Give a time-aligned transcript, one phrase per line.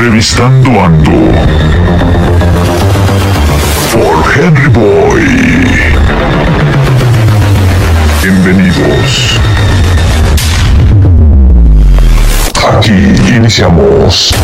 [0.00, 1.12] Entrevistando Ando.
[3.90, 5.26] For Henry Boy.
[8.22, 9.38] Bienvenidos.
[12.66, 12.92] Aquí
[13.36, 14.34] iniciamos.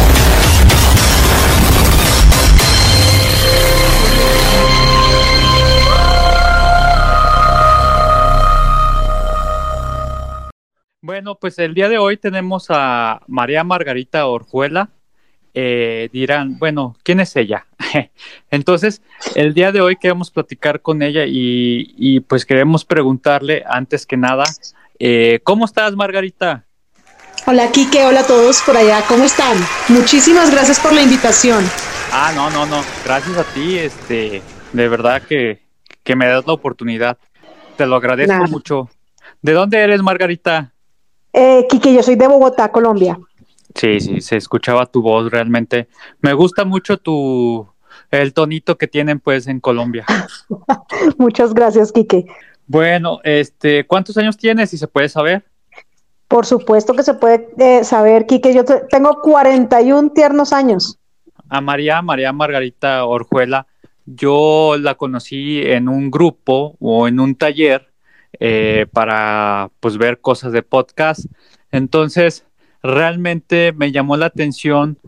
[11.00, 14.90] Bueno, pues el día de hoy tenemos a María Margarita Orjuela.
[15.58, 17.64] Eh, dirán, bueno, ¿quién es ella?
[18.50, 19.00] Entonces,
[19.34, 24.18] el día de hoy queremos platicar con ella y, y pues queremos preguntarle, antes que
[24.18, 24.44] nada,
[24.98, 26.66] eh, ¿cómo estás, Margarita?
[27.46, 29.56] Hola, Kike, hola a todos por allá, ¿cómo están?
[29.88, 31.64] Muchísimas gracias por la invitación.
[32.12, 34.42] Ah, no, no, no, gracias a ti, este,
[34.74, 35.62] de verdad que,
[36.04, 37.16] que me das la oportunidad.
[37.78, 38.91] Te lo agradezco mucho.
[39.41, 40.74] ¿De dónde eres, Margarita?
[41.32, 43.18] Eh, Kike, yo soy de Bogotá, Colombia.
[43.77, 45.88] Sí, sí, se escuchaba tu voz realmente.
[46.20, 47.69] Me gusta mucho tu
[48.10, 50.05] el tonito que tienen pues en Colombia.
[51.19, 52.27] Muchas gracias, Kike.
[52.66, 55.44] Bueno, este, ¿cuántos años tienes si se puede saber?
[56.28, 60.98] Por supuesto que se puede eh, saber, Kike, yo te- tengo 41 tiernos años.
[61.48, 63.66] A María, María Margarita Orjuela,
[64.06, 67.92] yo la conocí en un grupo o en un taller
[68.41, 71.27] eh, para pues ver cosas de podcast.
[71.70, 72.45] Entonces,
[72.86, 74.98] realmente me llamó la atención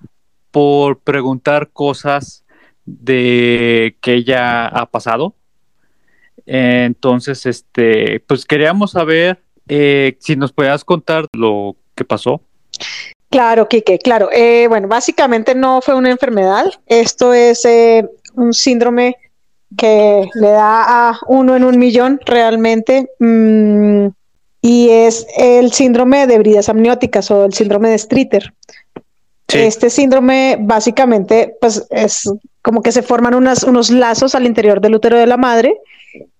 [0.51, 2.45] por preguntar cosas
[2.85, 5.35] de que ella ha pasado.
[6.47, 12.41] Entonces, este, pues queríamos saber eh, si nos podías contar lo que pasó.
[13.31, 14.31] Claro, Kike, claro.
[14.33, 16.65] Eh, bueno, básicamente no fue una enfermedad.
[16.87, 19.17] Esto es eh, un síndrome
[19.77, 23.11] que le da a uno en un millón realmente.
[23.19, 24.09] mm,
[24.69, 28.53] y es el síndrome de bridas amnióticas o el síndrome de Streeter.
[29.49, 29.61] Sí.
[29.61, 32.31] Este síndrome básicamente pues es
[32.61, 35.75] como que se forman unas, unos lazos al interior del útero de la madre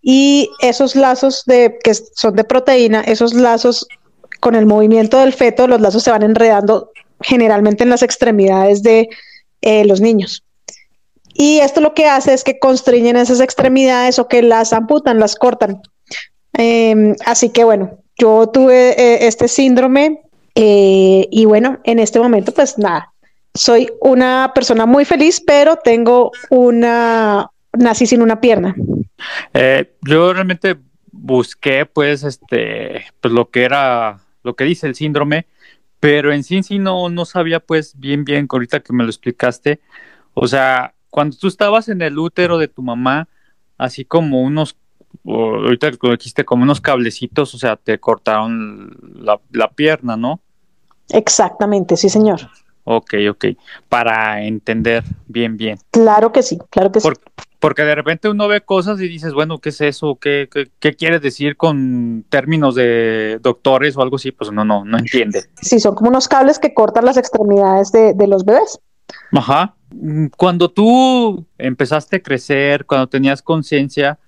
[0.03, 3.89] y esos lazos de, que son de proteína, esos lazos
[4.41, 6.91] con el movimiento del feto, los lazos se van enredando
[7.23, 9.09] generalmente en las extremidades de
[9.63, 10.45] eh, los niños.
[11.33, 15.35] Y esto lo que hace es que constriñen esas extremidades o que las amputan, las
[15.35, 15.81] cortan.
[16.59, 20.21] Eh, así que bueno, yo tuve eh, este síndrome
[20.55, 23.13] eh, y bueno, en este momento pues nada,
[23.55, 28.75] soy una persona muy feliz, pero tengo una, nací sin una pierna.
[29.55, 30.77] Eh, yo realmente
[31.11, 35.47] busqué, pues, este, pues lo que era, lo que dice el síndrome,
[36.01, 39.81] pero en sí, sí no, no sabía, pues, bien, bien, ahorita que me lo explicaste.
[40.35, 43.29] O sea, cuando tú estabas en el útero de tu mamá,
[43.77, 44.77] así como unos,
[45.25, 50.41] o ahorita que dijiste, como unos cablecitos, o sea, te cortaron la, la pierna, ¿no?
[51.11, 52.41] Exactamente, sí, señor.
[52.85, 53.45] Ok, ok,
[53.89, 55.79] para entender bien, bien.
[55.91, 57.09] Claro que sí, claro que sí.
[57.09, 57.19] Por-
[57.61, 60.17] porque de repente uno ve cosas y dices, bueno, ¿qué es eso?
[60.21, 64.31] ¿Qué, qué, qué quiere decir con términos de doctores o algo así?
[64.31, 65.45] Pues no, no, no entiende.
[65.61, 68.79] Sí, son como unos cables que cortan las extremidades de, de los bebés.
[69.33, 69.75] Ajá.
[69.91, 74.19] Mm, Cuando tú empezaste a crecer, cuando tenías conciencia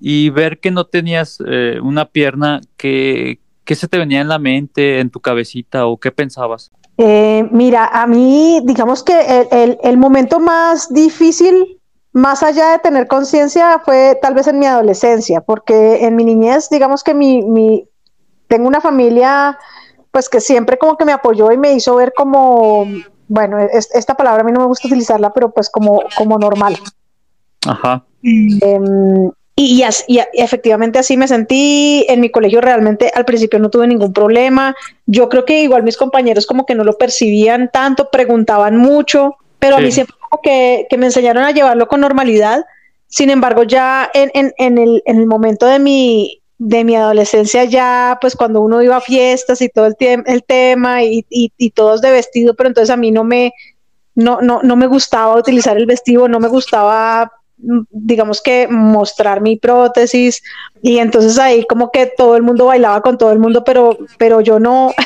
[0.00, 4.38] y ver que no tenías eh, una pierna, ¿qué, ¿qué se te venía en la
[4.38, 6.70] mente, en tu cabecita o qué pensabas?
[6.98, 11.80] Eh, mira, a mí, digamos que el, el- el momento más difícil,
[12.12, 16.68] más allá de tener conciencia, fue tal vez en mi adolescencia, porque en mi niñez,
[16.70, 17.88] digamos que mi, mi,
[18.46, 19.58] tengo una familia,
[20.12, 22.86] pues que siempre como que me apoyó y me hizo ver como,
[23.26, 26.76] bueno, es- esta palabra a mí no me gusta utilizarla, pero pues como, como normal.
[27.66, 28.04] Ajá.
[28.22, 32.04] Em, y, y as- y efectivamente así me sentí.
[32.08, 34.74] En mi colegio realmente al principio no tuve ningún problema.
[35.06, 39.76] Yo creo que igual mis compañeros como que no lo percibían tanto, preguntaban mucho, pero
[39.76, 39.92] a mí Sí.
[39.92, 42.64] siempre como que, que me enseñaron a llevarlo con normalidad.
[43.06, 47.62] Sin embargo, ya en, en- en el, en el momento de mi, de mi adolescencia,
[47.64, 49.96] ya pues cuando uno iba a fiestas y todo el,
[50.26, 53.52] el tema y, y, y todos de vestido, pero entonces a mí no me,
[54.16, 59.56] no, no, no me gustaba utilizar el vestido, no me gustaba, digamos que mostrar mi
[59.56, 60.42] prótesis
[60.82, 64.40] y entonces ahí como que todo el mundo bailaba con todo el mundo, pero, pero
[64.40, 64.92] yo no.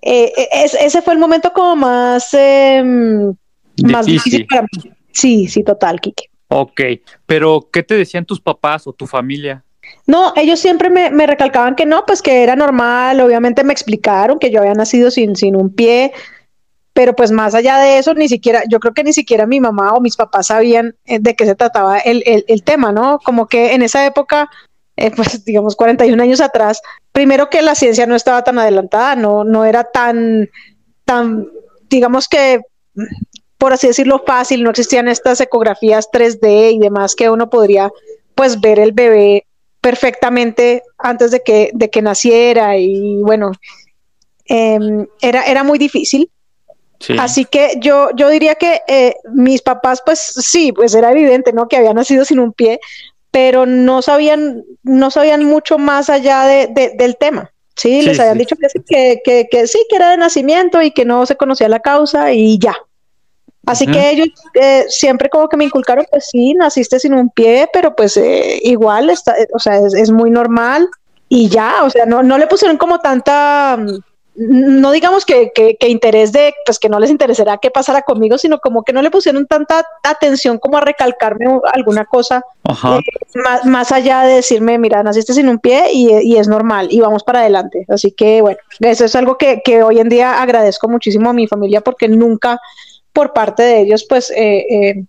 [0.00, 4.12] Eh, eh, es- ese fue el momento como más, eh, más Difícil.
[4.14, 4.92] difícil para mí.
[5.10, 6.30] Sí, sí, total, Kike.
[6.48, 6.80] Ok,
[7.26, 9.64] pero ¿qué te decían tus papás o tu familia?
[10.06, 14.38] No, ellos siempre me, me recalcaban que no, pues que era normal, obviamente me explicaron
[14.38, 16.12] que yo había nacido sin, sin un pie,
[16.98, 19.92] pero pues más allá de eso, ni siquiera, yo creo que ni siquiera mi mamá
[19.92, 23.20] o mis papás sabían eh, de qué se trataba el, el, tema, ¿no?
[23.20, 24.50] Como que en esa época,
[24.96, 29.44] eh, pues digamos 41 años atrás, primero que la ciencia no estaba tan adelantada, no,
[29.44, 30.50] no era tan,
[31.04, 31.46] tan,
[31.88, 32.62] digamos que
[33.58, 37.92] por así decirlo, fácil, no existían estas ecografías 3D y demás que uno podría
[38.34, 39.46] pues ver el bebé
[39.80, 43.52] perfectamente antes de que, de que naciera y bueno,
[44.46, 46.28] em, era, era muy difícil.
[47.18, 51.68] Así que yo, yo diría que eh, mis papás, pues sí, pues era evidente, ¿no?
[51.68, 52.80] Que había nacido sin un pie,
[53.30, 57.52] pero no sabían, no sabían mucho más allá de, del tema.
[57.76, 58.56] Sí, les habían dicho
[58.88, 62.32] que, que, que, sí, que era de nacimiento y que no se conocía la causa
[62.32, 62.76] y ya.
[63.66, 67.68] Así que ellos eh, siempre como que me inculcaron, pues sí, naciste sin un pie,
[67.72, 70.88] pero pues eh, igual, está, o sea, es, es, muy normal
[71.28, 73.78] y ya, o sea, no, no le pusieron como tanta
[74.38, 78.60] no digamos que, que, interés de, pues que no les interesará qué pasará conmigo, sino
[78.60, 83.00] como que no le pusieron tanta atención como a recalcarme alguna cosa, eh,
[83.34, 87.00] más, más, allá de decirme, mira, naciste sin un pie y, y, es normal y
[87.00, 87.84] vamos para adelante.
[87.88, 91.48] Así que bueno, eso es algo que, que, hoy en día agradezco muchísimo a mi
[91.48, 92.60] familia porque nunca
[93.12, 94.30] por parte de ellos, pues...
[94.30, 95.04] Eh, eh,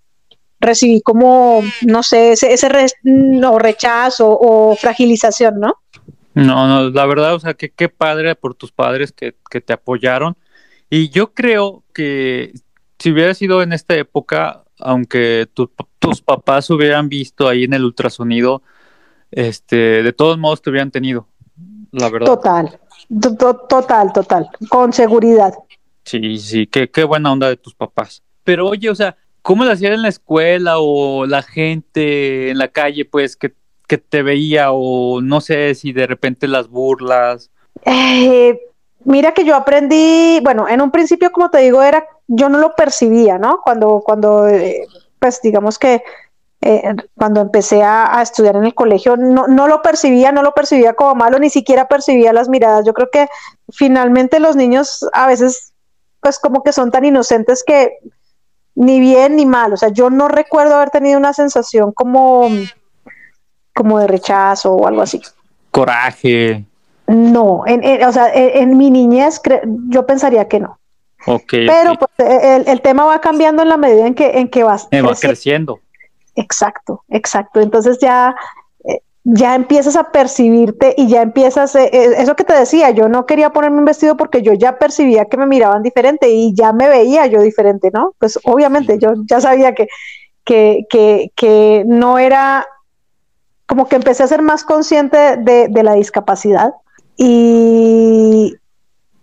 [0.61, 5.75] recibí como, no sé, ese, ese rechazo o fragilización, ¿no?
[6.45, 9.73] No, no, la verdad, o sea, que qué padre por tus padres que, que te
[9.73, 10.37] apoyaron.
[10.89, 12.53] Y yo creo que
[12.97, 18.61] si hubiera sido en esta época, aunque tus papás hubieran visto ahí en el ultrasonido,
[19.31, 21.27] este, de todos modos te hubieran tenido,
[21.91, 22.27] la verdad.
[22.27, 22.79] Total,
[23.67, 25.53] total, total, con seguridad.
[26.03, 28.23] Sí, sí, qué, qué buena onda de tus papás.
[28.43, 32.69] Pero oye, o sea, ¿cómo lo hacían en la escuela o la gente en la
[32.69, 33.53] calle, pues, que
[33.89, 37.49] que te veía o no sé si de repente las burlas?
[37.83, 38.57] Eh,
[39.03, 42.75] mira que yo aprendí, bueno, en un principio, como te digo, era, yo no lo
[42.75, 43.61] percibía, ¿no?
[43.61, 44.85] Cuando, cuando, eh,
[45.17, 46.03] pues digamos que
[46.61, 50.93] eh, cuando empecé a, estudiar en el colegio, no, no lo percibía, no lo percibía
[50.93, 52.85] como malo, ni siquiera percibía las miradas.
[52.85, 53.27] Yo creo que
[53.69, 55.73] finalmente los niños a veces,
[56.21, 57.97] pues como que son tan inocentes que
[58.75, 62.49] ni bien ni mal, o sea, yo no recuerdo haber tenido una sensación como
[63.79, 65.21] como de rechazo o algo así.
[65.71, 66.65] Coraje.
[67.07, 69.41] No, en, o sea, en, mi niñez
[69.87, 70.77] yo pensaría que no.
[71.25, 74.63] Okay, Pero pues, el, el, tema va cambiando en la medida en que, en que
[74.63, 75.79] vas eh, va creciendo.
[76.35, 77.61] Exacto, exacto.
[77.61, 78.35] Entonces ya,
[78.83, 83.25] eh, ya empiezas a percibirte y ya empiezas, eh, eso que te decía, yo no
[83.25, 86.89] quería ponerme un vestido porque yo ya percibía que me miraban diferente y ya me
[86.89, 88.13] veía yo diferente, ¿no?
[88.19, 89.87] Pues obviamente yo ya sabía que,
[90.43, 92.67] que, que, que no era
[93.69, 96.73] como que empecé a ser más consciente de, la discapacidad
[97.15, 98.55] y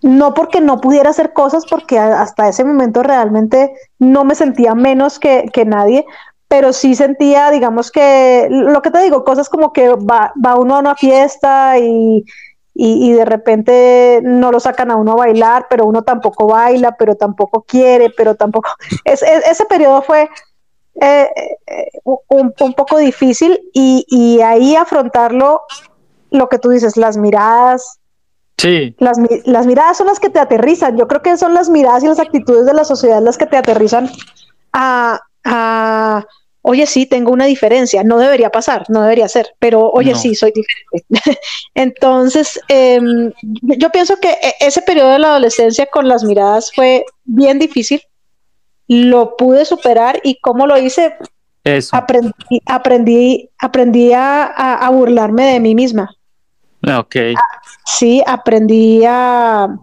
[0.03, 5.19] no porque no pudiera hacer cosas, porque hasta ese momento realmente no me sentía menos
[5.19, 6.07] que, nadie,
[6.47, 10.79] pero sí sentía, digamos que, lo que te digo, cosas como que va, uno a
[10.79, 12.25] una fiesta y,
[12.73, 17.65] de repente no lo sacan a uno a bailar, pero uno tampoco baila, pero tampoco
[17.67, 18.71] quiere, pero tampoco...
[19.05, 20.31] ese periodo fue
[21.01, 21.29] eh,
[21.67, 25.63] eh, un, poco difícil y, ahí afrontarlo,
[26.31, 27.99] lo que tú dices, las miradas.
[28.59, 28.95] Sí.
[28.99, 30.97] Las, las miradas son las que te aterrizan.
[30.97, 33.57] Yo creo que son las miradas y las actitudes de la sociedad las que te
[33.57, 34.11] aterrizan
[34.73, 36.27] a, a
[36.69, 40.53] oye, sí, tengo una diferencia, no debería pasar, no debería ser, pero oye, sí, soy
[40.53, 41.41] diferente.
[41.75, 43.33] Entonces, em,
[43.63, 48.03] yo pienso que e, ese periodo de la adolescencia con las miradas fue bien difícil,
[48.89, 51.17] lo pude superar y cómo lo hice,
[51.93, 56.15] aprendí, aprendí, aprendí a, burlarme de mí misma.
[56.83, 57.17] Ok.
[57.37, 59.77] Ah, sí, aprendí a...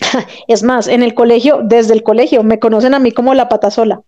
[0.48, 3.70] Es más, en el colegio, desde el colegio, me conocen a mí como la pata
[3.70, 4.00] sola.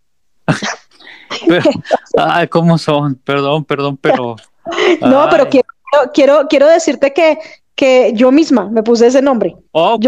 [2.18, 3.14] ay, ¿cómo son?
[3.16, 4.36] Perdón, perdón, pero...
[5.00, 5.68] no, pero quiero,
[6.12, 7.38] quiero, quiero decirte que,
[7.74, 9.56] que yo misma me puse ese nombre.
[9.72, 10.06] Ok.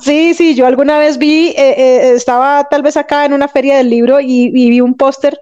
[0.00, 3.76] Sí, sí, yo alguna vez vi, eh, eh, estaba tal vez acá en una feria
[3.76, 5.38] del libro y, vi un póster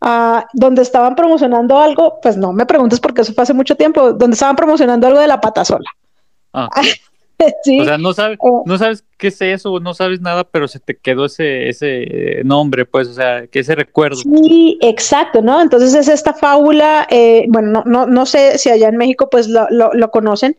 [0.00, 4.12] ah, donde estaban promocionando algo, pues no me preguntes porque eso fue hace mucho tiempo,
[4.12, 5.88] donde estaban promocionando algo de la pata sola.
[6.52, 6.68] Ah.
[7.64, 7.80] sí.
[7.80, 8.62] O sea, no sabes, eh.
[8.64, 12.86] no sabes qué es eso, no sabes nada, pero se te quedó ese, ese nombre,
[12.86, 14.16] pues, o sea, que ese recuerdo.
[14.16, 15.60] Sí, exacto, ¿no?
[15.60, 17.06] Entonces es esta fábula,
[17.48, 20.56] bueno, no, no, no sé si allá en México pues lo, lo conocen,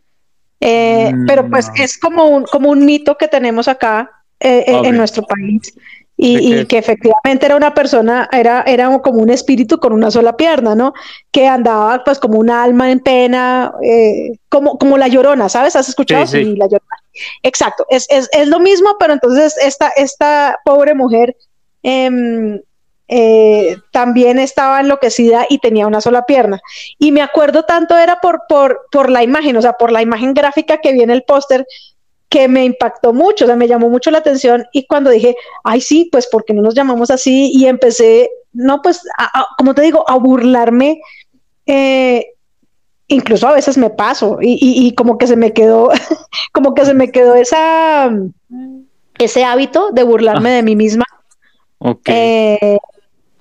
[0.59, 1.81] eh, pero pues mm.
[1.81, 4.09] es como un, como un mito que tenemos acá
[4.39, 5.73] eh, eh, en nuestro país.
[6.19, 10.73] Y, que efectivamente era una persona, era, era como un espíritu con una sola pierna,
[10.73, 10.95] ¿no?
[11.29, 13.71] Que andaba pues como un alma en pena,
[14.49, 15.75] como, como la llorona, ¿sabes?
[15.75, 16.25] ¿Has escuchado?
[16.25, 16.95] Sí, la llorona.
[17.43, 21.35] Exacto, es, es, es, lo mismo, pero entonces esta, esta pobre mujer
[21.83, 22.59] eh,
[23.07, 26.59] eh, también estaba enloquecida y tenía una sola pierna.
[26.99, 30.33] Y me acuerdo tanto era por, por, por la imagen, o sea, por la imagen
[30.33, 31.65] gráfica que viene el póster,
[32.29, 35.79] que me impactó mucho, o sea, me llamó mucho la atención y cuando dije, ay,
[35.79, 37.51] sí, pues, ¿por qué no nos llamamos así?
[37.53, 39.01] Y empecé, no, pues,
[39.57, 40.99] como te digo, a burlarme.
[41.65, 42.33] Eh,
[43.07, 45.89] incluso a veces me paso y, y, como que se me quedó,
[46.51, 48.11] como que se me quedó esa,
[49.17, 51.05] ese hábito de burlarme de mí misma.
[51.79, 52.15] Okay.
[52.15, 52.77] Eh,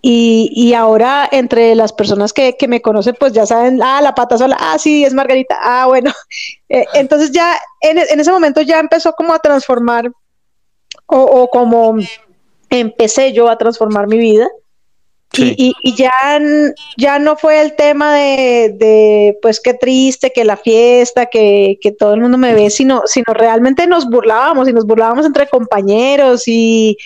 [0.09, 4.15] y, y, ahora entre las personas que, que, me conocen, pues ya saben, ah, la
[4.15, 6.13] pata sola, ah, sí, es Margarita, ah, bueno.
[6.69, 10.11] Eh, entonces ya en, en, ese momento ya empezó como a transformar
[11.07, 11.97] o, o, como
[12.71, 14.49] empecé yo a transformar mi vida.
[15.33, 15.55] Sí.
[15.57, 16.41] Y, y, y, ya,
[16.97, 21.93] ya no fue el tema de, de, pues qué triste, que la fiesta, que, que
[21.93, 26.49] todo el mundo me ve, sino, sino realmente nos burlábamos y nos burlábamos entre compañeros
[26.49, 26.97] y,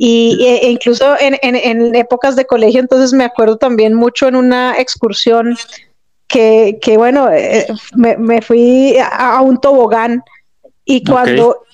[0.00, 4.36] y, e incluso en, en, en, épocas de colegio, entonces me acuerdo también mucho en
[4.36, 5.56] una excursión
[6.28, 10.22] que, que bueno, eh, me, me, fui a, a, un tobogán
[10.84, 11.64] y cuando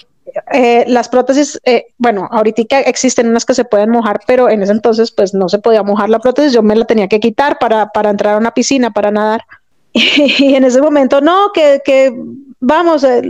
[0.47, 0.63] okay.
[0.63, 4.73] eh, las prótesis, eh, bueno, ahorita existen unas que se pueden mojar, pero en ese
[4.73, 7.89] entonces pues no se podía mojar la prótesis, yo me la tenía que quitar para,
[7.89, 9.43] para entrar a una piscina, para nadar.
[9.93, 12.13] Y en ese momento, no, que, que
[12.65, 13.21] vamos, eh,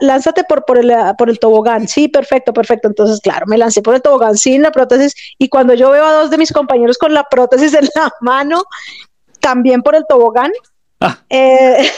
[0.00, 1.88] lánzate por, por, el, por el tobogán.
[1.88, 2.88] Sí, perfecto, perfecto.
[2.88, 6.12] Entonces, claro, me lancé por el tobogán sin la prótesis y cuando yo veo a
[6.12, 8.64] dos de mis compañeros con la prótesis en la mano,
[9.40, 10.50] también por el tobogán,
[11.00, 11.18] ah.
[11.30, 11.88] eh,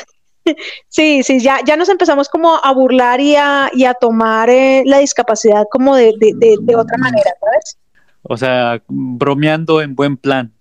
[0.89, 4.83] sí, sí, ya, ya nos empezamos como a burlar y a, y a tomar eh,
[4.87, 7.79] la discapacidad como de, de, de, de otra manera, ¿sabes?
[8.23, 10.53] O sea, bromeando en buen plan.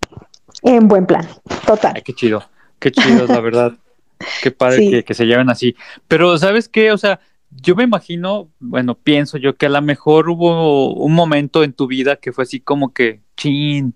[0.63, 1.27] En buen plan,
[1.65, 1.93] total.
[1.95, 2.43] Ay, qué chido,
[2.79, 3.73] qué chido, la verdad.
[4.41, 4.89] Qué padre sí.
[4.91, 5.75] que, que, se lleven así.
[6.07, 6.91] Pero, ¿sabes qué?
[6.91, 11.63] O sea, yo me imagino, bueno, pienso yo que a lo mejor hubo un momento
[11.63, 13.93] en tu vida que fue así como que, chin,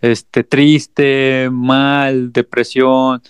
[0.00, 3.22] este, triste, mal, depresión,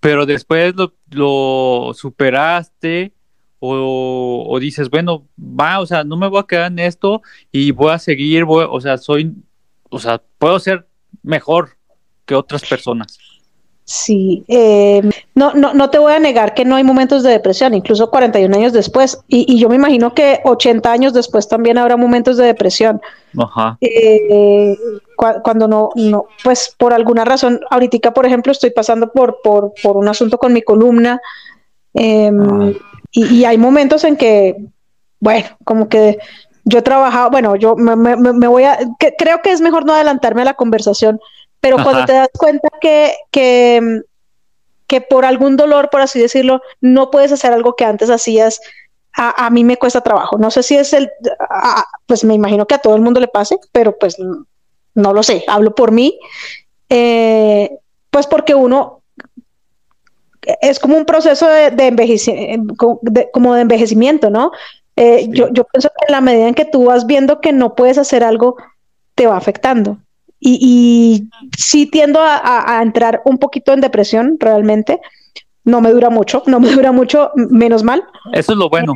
[0.00, 3.12] pero después lo, lo superaste
[3.58, 7.72] o, o, dices, bueno, va, o sea, no me voy a quedar en esto y
[7.72, 9.34] voy a seguir, voy, o sea, soy,
[9.90, 10.86] o sea, puedo ser
[11.22, 11.76] mejor
[12.24, 13.18] que otras personas.
[13.90, 15.00] Sí, eh,
[15.34, 18.54] no, no, no te voy a negar que no hay momentos de depresión, incluso 41
[18.54, 22.44] años después, y, y yo me imagino que 80 años después también habrá momentos de
[22.44, 23.00] depresión.
[23.38, 23.78] Ajá.
[23.80, 24.76] Eh,
[25.16, 29.72] cu cuando no, no, pues por alguna razón, ahorita, por ejemplo, estoy pasando por, por,
[29.82, 31.18] por un asunto con mi columna,
[31.94, 32.70] eh, ah.
[33.10, 34.54] y, y, hay momentos en que,
[35.18, 36.18] bueno, como que
[36.64, 39.86] yo he trabajado, bueno, yo me, me, me voy a, que, creo que es mejor
[39.86, 41.18] no adelantarme a la conversación,
[41.60, 41.84] pero Ajá.
[41.84, 44.02] cuando te das cuenta que, que,
[44.86, 48.60] que, por algún dolor, por así decirlo, no puedes hacer algo que antes hacías,
[49.12, 50.38] a, a mí me cuesta trabajo.
[50.38, 51.10] No sé si es el,
[51.50, 54.16] a, pues me imagino que a todo el mundo le pase, pero pues
[54.94, 56.18] no lo sé, hablo por mí.
[56.88, 57.78] Eh,
[58.10, 59.02] pues porque uno
[60.60, 64.52] es como un proceso de, de envejecimiento, de, como de envejecimiento, ¿no?
[64.96, 65.30] Eh, sí.
[65.32, 67.98] yo, yo pienso que en la medida en que tú vas viendo que no puedes
[67.98, 68.56] hacer algo,
[69.14, 69.98] te va afectando.
[70.40, 75.00] Y, y sí tiendo a, a, a, entrar un poquito en depresión realmente.
[75.64, 78.04] No me dura mucho, no me dura mucho, menos mal.
[78.32, 78.94] Eso es lo bueno.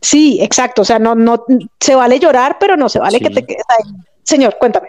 [0.00, 0.82] Sí, exacto.
[0.82, 1.44] O sea, no, no
[1.80, 3.24] se vale llorar, pero no se vale sí.
[3.24, 3.92] que te quedes ahí.
[4.22, 4.88] Señor, cuéntame.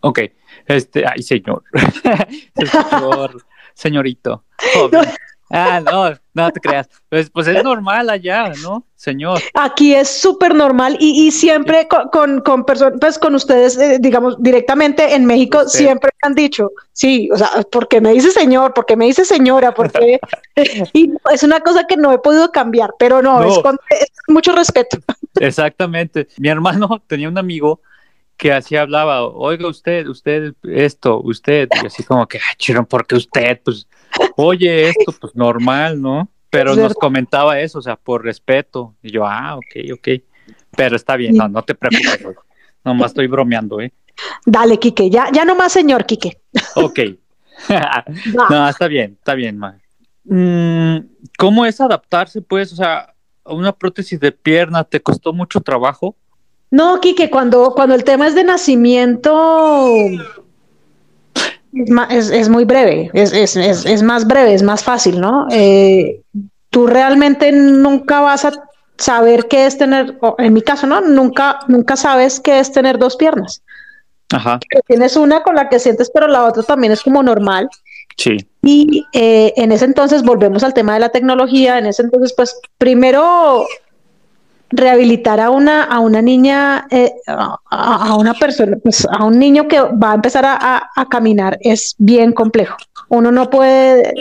[0.00, 0.20] Ok,
[0.66, 1.62] este, ay, señor.
[2.54, 4.44] señor, señorito.
[4.74, 5.08] Joven.
[5.50, 6.88] Ah, no, no te creas.
[7.08, 9.40] Pues, pues es normal allá, ¿no, señor?
[9.54, 11.88] Aquí es súper normal y, y siempre sí.
[11.88, 15.80] con, con, con personas, pues con ustedes, eh, digamos, directamente en México, Usted.
[15.80, 20.20] siempre han dicho, sí, o sea, porque me dice señor, porque me dice señora, porque.
[20.92, 23.48] y es una cosa que no he podido cambiar, pero no, no.
[23.48, 24.98] Es, con, es mucho respeto.
[25.40, 26.28] Exactamente.
[26.38, 27.80] Mi hermano tenía un amigo
[28.40, 33.14] que así hablaba, oiga usted, usted esto, usted, y así como que, ah, chirón, porque
[33.14, 33.86] usted, pues
[34.36, 36.30] oye, esto pues normal, ¿no?
[36.48, 38.94] Pero nos comentaba eso, o sea, por respeto.
[39.02, 40.08] Y yo, ah, ok, ok.
[40.74, 42.26] Pero está bien, no, no te preocupes.
[42.82, 43.92] Nomás estoy bromeando, ¿eh?
[44.46, 46.40] Dale, Quique, ya, ya nomás, señor Quique.
[46.76, 46.98] Ok.
[48.50, 49.80] no, está bien, está bien, man.
[50.24, 51.06] Mm,
[51.38, 52.72] ¿Cómo es adaptarse, pues?
[52.72, 56.16] O sea, a una prótesis de pierna, ¿te costó mucho trabajo?
[56.70, 59.92] No, Quique, cuando, cuando el tema es de nacimiento,
[62.08, 65.48] es, es muy breve, es, es, es, más breve, es más fácil, ¿no?
[65.50, 66.22] Eh,
[66.70, 68.52] tú realmente nunca vas a
[68.96, 71.00] saber qué es tener, en mi caso, ¿no?
[71.00, 73.62] Nunca, nunca sabes qué es tener dos piernas.
[74.32, 74.60] Ajá.
[74.86, 77.68] Tienes una con la que sientes, pero la otra también es como normal.
[78.16, 78.36] Sí.
[78.62, 81.78] Y eh, en ese entonces volvemos al tema de la tecnología.
[81.78, 83.64] En ese entonces, pues primero
[84.70, 89.66] rehabilitar a una, a una niña, eh, a, a, una persona, pues a un niño
[89.68, 92.76] que va a empezar a, a, a, caminar es bien complejo.
[93.08, 94.12] Uno no puede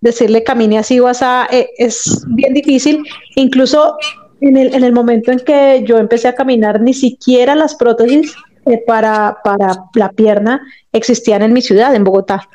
[0.00, 3.04] decirle camine así o así, eh, es bien difícil.
[3.36, 3.96] Incluso
[4.40, 8.34] en el, en el momento en que yo empecé a caminar, ni siquiera las prótesis
[8.66, 10.60] eh, para, para la pierna
[10.92, 12.48] existían en mi ciudad, en Bogotá.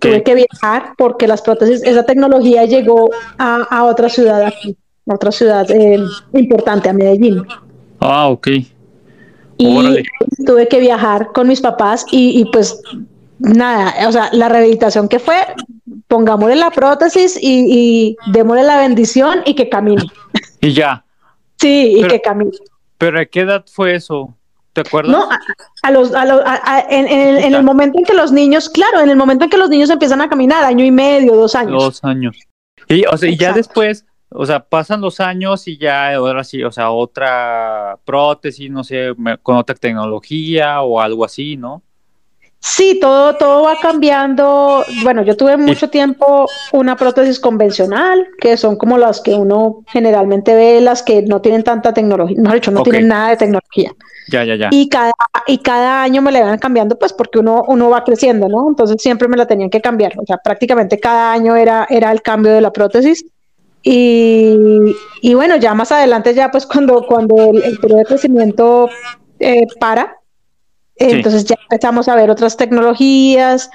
[0.00, 3.08] Tuve que viajar porque las prótesis, esa tecnología llegó
[3.38, 5.98] a, a otra ciudad aquí, otra ciudad eh,
[6.34, 7.42] importante, a Medellín.
[8.00, 8.48] Ah, ok.
[9.58, 10.02] Y Órale.
[10.44, 12.80] tuve que viajar con mis papás y, y pues
[13.38, 15.36] nada, o sea, la rehabilitación que fue,
[16.08, 20.02] pongámosle la prótesis y, y démosle la bendición y que camine.
[20.60, 21.04] Y ya.
[21.60, 22.50] Sí, y Pero- que camine.
[22.98, 24.34] ¿Pero a qué edad fue eso?
[24.72, 25.12] ¿Te acuerdas?
[25.12, 25.38] No, a,
[25.82, 28.68] a los, a los- a- en, en el, en el momento en que los niños,
[28.68, 31.54] claro, en el momento en que los niños empiezan a caminar, año y medio, dos
[31.54, 31.82] años.
[31.82, 32.36] Dos años.
[32.88, 36.62] Y, o sea, y ya después, o sea, pasan los años y ya ahora sí,
[36.62, 41.82] o sea, otra prótesis, no sé, con otra tecnología o algo así, ¿no?
[42.58, 44.84] Sí, todo, todo va cambiando.
[45.04, 50.54] Bueno, yo tuve mucho tiempo una prótesis convencional, que son como las que uno generalmente
[50.54, 52.90] ve, las que no tienen tanta tecnología, mejor dicho, no Ok.
[52.90, 53.92] tienen nada de tecnología.
[54.32, 54.68] Ya, ya, ya.
[54.72, 55.12] Y cada,
[55.46, 58.68] y cada año me la iban cambiando, pues porque uno, uno va creciendo, ¿no?
[58.68, 60.14] Entonces siempre me la tenían que cambiar.
[60.18, 63.24] O sea, prácticamente cada año era, era el cambio de la prótesis.
[63.88, 64.56] Y,
[65.22, 68.90] y bueno, ya más adelante, ya pues cuando, cuando el, el periodo de crecimiento
[69.38, 70.16] eh, para,
[70.96, 71.16] eh, Sí.
[71.16, 73.70] entonces ya empezamos a ver otras tecnologías.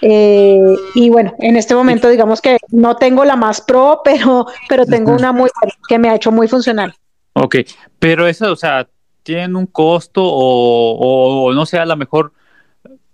[0.00, 0.58] eh,
[0.96, 5.12] y bueno, en este momento digamos que no tengo la más pro, pero, pero tengo
[5.12, 5.48] una muy
[5.86, 6.92] que me ha hecho muy funcional.
[7.34, 7.56] Ok,
[8.00, 8.88] pero eso, o sea,
[9.22, 12.32] ¿tienen un costo o, o- o no sé, a lo mejor,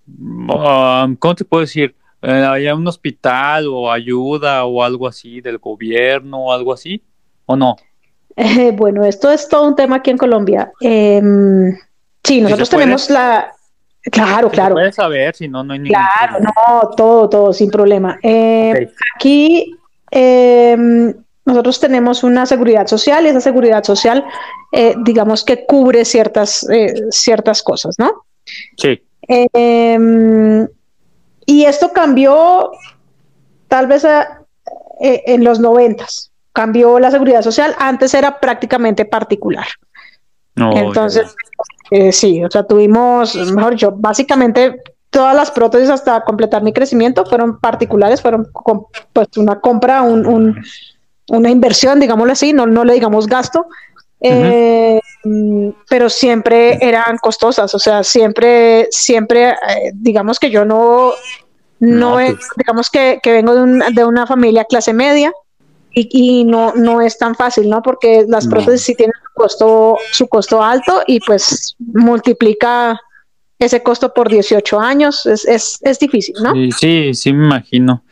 [0.06, 1.94] um, ¿cómo te puedo decir?
[2.22, 7.02] Eh, ¿Hay un hospital o ayuda o algo así del gobierno o algo así?
[7.46, 7.76] ¿O no?
[8.36, 10.72] Eh, bueno, esto es todo un tema aquí en Colombia.
[10.80, 11.76] Em,
[12.22, 12.82] sí, nosotros puede?
[12.82, 13.52] tenemos la...
[14.10, 16.54] Claro, claro, puede saber, si no, no hay ningún claro, problema.
[16.56, 18.18] no, todo, todo, sin problema.
[18.22, 18.88] Eh.
[19.16, 19.76] Aquí
[20.10, 21.12] em,
[21.44, 24.24] nosotros tenemos una seguridad social y esa seguridad social,
[24.72, 28.24] eh, digamos que cubre ciertas, eh, ciertas cosas, ¿no?
[28.76, 30.66] Sí, Em,
[31.48, 32.72] y esto cambió
[33.68, 34.42] tal vez a-
[35.00, 36.30] eh, en los noventas.
[36.52, 37.74] Cambió la seguridad social.
[37.78, 39.66] Antes era prácticamente particular.
[40.54, 41.34] no, Entonces,
[41.90, 47.24] eh, sí, o sea, tuvimos, mejor dicho, básicamente todas las prótesis hasta completar mi crecimiento
[47.24, 48.46] fueron particulares, fueron
[49.14, 50.62] pues una compra, un, un-
[51.30, 53.66] una inversión, digámoslo así, no, no le digamos gasto.
[54.20, 55.00] Eh,
[55.88, 61.12] pero siempre eran costosas, o sea, siempre, siempre, eh, digamos que yo no,
[61.80, 62.36] no, No, pues.
[62.56, 65.32] digamos que, que vengo de, un- de una familia clase media
[65.92, 66.08] y,
[66.40, 67.82] y no, no es tan fácil, ¿no?
[67.82, 68.50] Porque las No.
[68.50, 73.00] prótesis sí tienen su costo, su costo alto y pues multiplica
[73.58, 76.52] ese costo por 18 años, es, es, es difícil, ¿no?
[76.52, 78.04] Sí, sí, sí me imagino.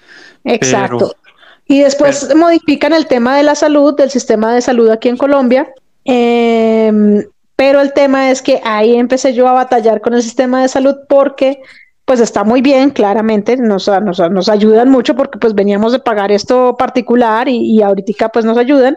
[0.44, 1.12] Exacto.
[1.12, 1.20] Pero-
[1.68, 5.68] y después modifican el tema de la salud, del sistema de salud aquí en Colombia.
[6.06, 7.24] Em,
[7.56, 10.96] pero el tema es que ahí empecé yo a batallar con el sistema de salud
[11.08, 11.60] porque
[12.06, 16.30] pues está muy bien, claramente, nos, nos, nos ayudan mucho porque pues veníamos de pagar
[16.30, 18.96] esto particular y, y ahorita pues nos ayudan.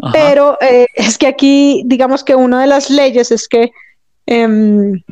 [0.00, 0.12] Ajá.
[0.12, 3.72] Pero eh, es que aquí, digamos que una de las leyes es que
[4.26, 5.02] em,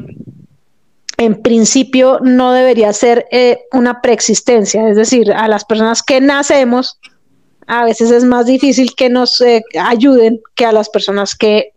[1.17, 6.99] en principio no debería ser eh, una preexistencia, es decir, a las personas que nacemos,
[7.66, 11.72] a veces es más difícil que nos eh, ayuden que a las personas que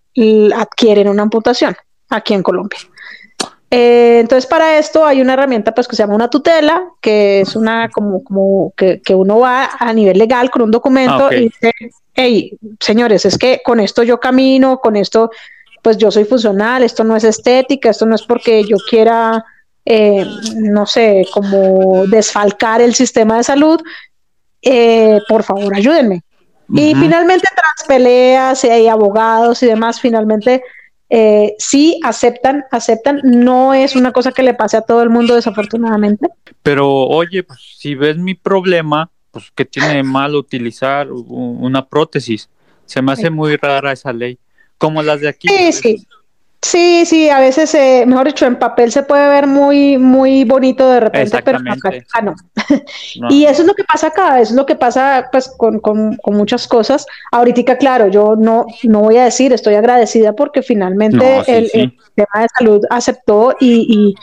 [0.55, 1.75] adquieren una amputación
[2.09, 2.79] aquí en Colombia.
[3.71, 7.55] Eh, entonces, para esto hay una herramienta pues, que se llama una tutela, que es
[7.55, 11.33] una como, como que, que uno va a nivel legal con un documento Ah, ok.
[11.33, 11.71] y dice,
[12.13, 15.29] hey, señores, es que con esto yo camino, con esto
[15.81, 19.45] pues yo soy funcional, esto no es estética, esto no es porque yo quiera,
[19.85, 23.79] eh, no sé, como desfalcar el sistema de salud,
[24.65, 26.23] eh, por favor ayúdenme.
[26.73, 30.63] Y finalmente, tras peleas y hay abogados y demás, finalmente
[31.09, 33.21] eh, sí aceptan, aceptan.
[33.23, 36.27] No es una cosa que le pase a todo el mundo, desafortunadamente.
[36.63, 42.49] Pero oye, pues, si ves mi problema, pues que tiene de malo utilizar una prótesis.
[42.85, 44.39] Se me hace muy rara esa ley.
[44.77, 45.47] Como las de aquí.
[45.47, 46.07] Sí, sí.
[46.67, 50.89] Sí, sí, a veces, eh, mejor dicho, en papel se puede ver muy, muy bonito
[50.89, 52.33] de repente, pero en la práctica no.
[53.21, 53.27] no.
[53.29, 56.15] Y eso es lo que pasa acá, eso es lo que pasa pues con, con,
[56.17, 57.05] con muchas cosas.
[57.31, 61.69] Ahorita, claro, yo no, no voy a decir, estoy agradecida porque finalmente No, sí, el,
[61.69, 61.79] sí.
[61.81, 64.15] el sistema de salud aceptó y,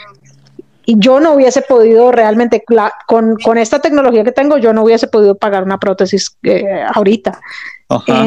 [0.84, 4.72] y, y yo no hubiese podido realmente, cla- con, con esta tecnología que tengo, yo
[4.72, 7.40] no hubiese podido pagar una prótesis eh, ahorita.
[7.88, 8.24] Ajá.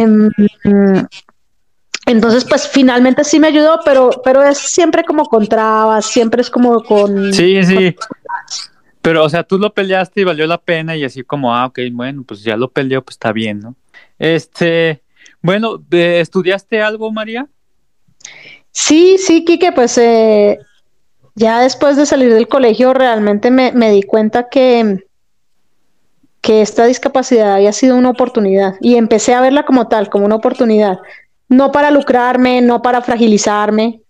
[2.06, 6.50] Entonces, pues finalmente sí me ayudó, pero, pero es siempre como con trabas, siempre es
[6.50, 7.34] como con...
[7.34, 7.96] Sí, sí.
[9.02, 11.80] Pero, o sea, tú lo peleaste y valió la pena y así como, ah, ok,
[11.92, 13.76] bueno, pues ya lo peleó, pues está bien, ¿no?
[14.20, 15.02] Este,
[15.42, 17.48] Bueno, eh, ¿estudiaste algo, María?
[18.72, 20.58] Sí, sí, Quique, pues eh,
[21.36, 25.06] ya después de salir del colegio realmente me, me di cuenta que,
[26.42, 30.36] que esta discapacidad había sido una oportunidad y empecé a verla como tal, como una
[30.36, 30.98] oportunidad,
[31.50, 34.02] no para lucrarme, no para fragilizarme,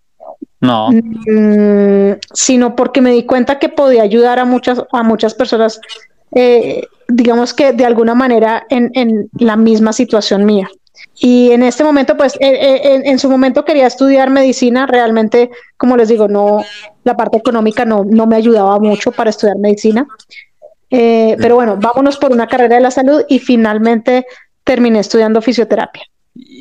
[0.60, 0.90] No.
[0.90, 5.80] mm, sino porque me di cuenta que podía ayudar a muchas, a muchas personas,
[6.34, 10.68] eh, digamos que de alguna manera en, en la misma situación mía.
[11.18, 14.86] Y en este momento, pues, eh, eh, en, en su momento quería estudiar medicina.
[14.86, 16.62] Realmente, como les digo, no,
[17.04, 20.06] la parte económica no, no me ayudaba mucho para estudiar medicina.
[20.90, 24.26] Eh, pero bueno, vámonos por una carrera de la salud y finalmente
[24.64, 26.02] terminé estudiando fisioterapia.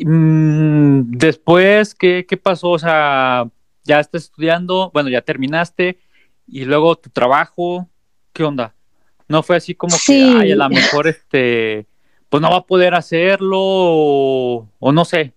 [0.05, 2.71] Mm, después, ¿qué, ¿qué pasó?
[2.71, 3.47] O sea,
[3.83, 5.99] ya estás estudiando, bueno, ya terminaste,
[6.47, 7.87] y luego tu trabajo,
[8.33, 8.73] ¿qué onda?
[9.27, 10.13] No fue así como Sí.
[10.13, 11.87] que, ay, a lo mejor este,
[12.29, 15.33] pues no va a poder hacerlo, o, o no sé.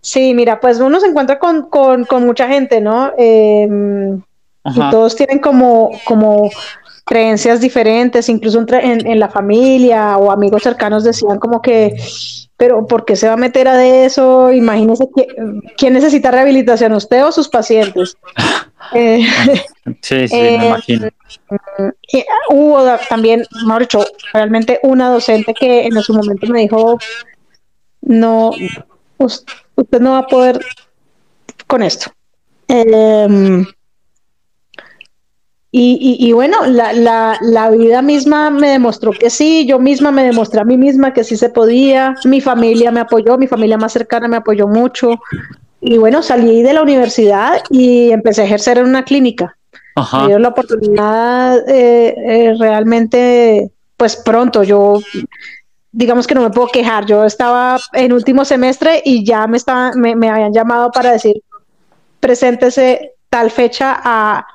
[0.00, 3.12] Sí, mira, pues uno se encuentra con, con, con mucha gente, ¿no?
[3.18, 3.68] Eh,
[4.64, 6.48] y todos tienen como, como
[7.04, 11.96] creencias diferentes, incluso en la familia o amigos cercanos decían como que,
[12.62, 14.52] pero ¿por qué se va a meter a de eso?
[14.52, 15.26] Imagínese que-
[15.76, 18.16] quién necesita rehabilitación, usted o sus pacientes.
[18.94, 19.24] Eh,
[20.02, 21.08] Sí, sí, Eh, me imagino.
[22.12, 26.98] y hubo también, mejor dicho, realmente una docente que en su momento me dijo,
[28.02, 28.50] no,
[29.18, 29.44] us-
[29.76, 30.60] usted no va a poder
[31.66, 32.10] con esto.
[35.74, 40.10] Y, y- y bueno, la, la, la vida misma me demostró que sí, yo misma
[40.12, 43.78] me demostré a mí misma que sí se podía, mi familia me apoyó, mi familia
[43.78, 45.18] más cercana me apoyó mucho.
[45.80, 49.56] Y bueno, salí de la universidad y empecé a ejercer en una clínica.
[49.96, 50.26] Me Ajá.
[50.26, 55.00] dieron la oportunidad eh, eh, realmente, pues pronto, yo
[55.90, 59.92] digamos que no me puedo quejar, yo estaba en último semestre y ya me, estaba,
[59.94, 61.42] me, me habían llamado para decir,
[62.20, 64.46] preséntese tal fecha a,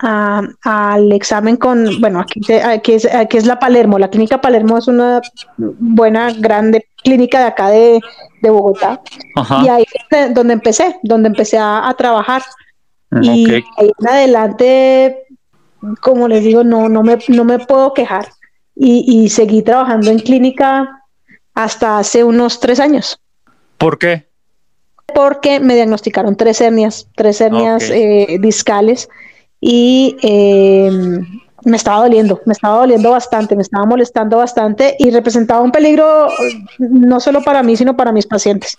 [0.00, 4.76] a- al examen con, bueno, aquí, aquí, es, aquí es la Palermo, la clínica Palermo
[4.78, 5.20] es una
[5.56, 8.00] buena, grande clínica de acá de,
[8.42, 9.00] de Bogotá.
[9.36, 9.62] Ajá.
[9.64, 12.42] Y ahí es donde empecé, donde empecé a, a trabajar.
[13.22, 13.64] Y Ok.
[13.78, 15.24] ahí en adelante,
[16.00, 18.28] como les digo, no, no, me, no me puedo quejar.
[18.74, 21.02] Y, y seguí trabajando en clínica
[21.54, 23.20] hasta hace unos tres años,
[23.78, 24.26] ¿Por qué?
[25.14, 27.90] porque me diagnosticaron tres hernias, tres hernias Ok.
[27.92, 29.08] eh, discales
[29.66, 30.90] y eh,
[31.64, 36.28] me estaba doliendo, me estaba doliendo bastante, me estaba molestando bastante y representaba un peligro
[36.78, 38.76] no solo para mí, sino para mis pacientes.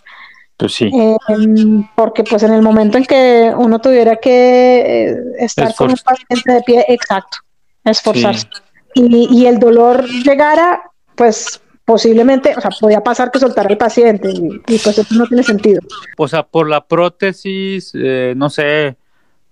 [0.58, 0.92] Pues sí.
[0.94, 5.90] Eh, em, porque pues en el momento en que uno tuviera que eh, estar con
[5.90, 7.40] un paciente de pie, exacto,
[7.84, 8.48] esforzarse.
[8.94, 9.08] Sí.
[9.10, 14.30] Y, y el dolor llegara, pues posiblemente, o sea, podía pasar que soltara el paciente
[14.30, 15.82] y, y, pues eso no tiene sentido.
[16.16, 18.98] O sea, por la prótesis, eh, no sé,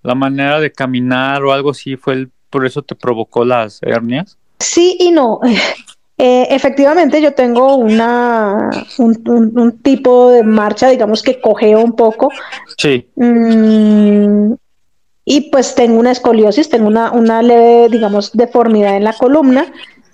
[0.03, 4.37] la manera de caminar o algo así fue el, por eso te provocó las hernias.
[4.59, 5.39] Sí y no.
[6.19, 11.93] Eh, efectivamente, yo tengo una, un, un- un tipo de marcha, digamos que cojeo un
[11.95, 12.29] poco.
[12.77, 13.07] Sí.
[13.15, 14.53] Mm,
[15.25, 19.65] y pues tengo una escoliosis, tengo una, una leve, digamos, deformidad en la columna.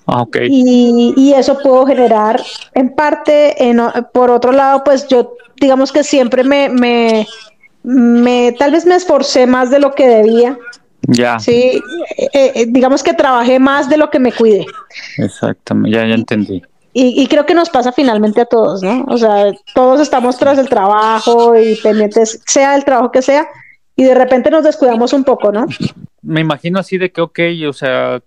[0.06, 0.38] Ah, ok.
[0.50, 2.42] Y, y eso puedo generar
[2.74, 3.82] en parte, en
[4.14, 7.28] por otro lado, pues yo digamos que siempre me, me,
[7.84, 10.58] me tal vez me esforcé más de lo que debía,
[11.08, 11.82] Ya, sí,
[12.18, 14.66] Eh, eh, digamos que trabajé más de lo que me cuidé.
[15.18, 16.62] exactamente, ya, ya entendí.
[16.94, 19.06] Y, y creo que nos pasa finalmente a todos, ¿no?
[19.08, 23.48] O sea, todos estamos tras el trabajo y pendientes, sea el trabajo que sea,
[23.96, 25.66] y de repente nos descuidamos un poco, ¿no?
[26.22, 27.40] Me imagino así de que, ok,
[27.70, 28.22] o sea,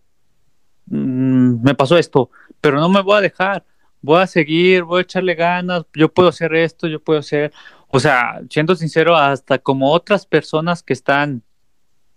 [0.87, 3.65] mm, me pasó esto, pero no me voy a dejar,
[4.01, 7.53] voy a seguir, voy a echarle ganas, yo puedo hacer esto, yo puedo hacer,
[7.93, 11.43] o sea, siendo sincero, hasta como otras personas que están,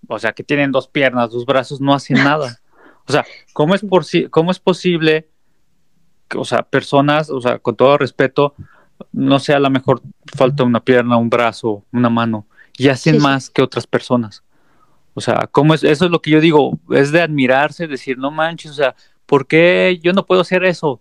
[0.07, 2.59] o sea, que tienen dos piernas, dos brazos, no hacen nada.
[3.07, 5.27] O sea, ¿cómo es, por, si- cómo es posible,
[6.27, 8.55] que, o sea, personas, o sea, con todo respeto,
[9.11, 10.01] no sé, a lo mejor
[10.35, 12.45] falta una pierna, un brazo, una mano,
[12.77, 13.23] y hacen Sí, sí.
[13.23, 14.43] más que otras personas?
[15.13, 15.83] O sea, ¿cómo es?
[15.83, 19.45] Eso es lo que yo digo, es de admirarse, decir, no manches, o sea, ¿por
[19.47, 20.99] qué yo no puedo hacer eso?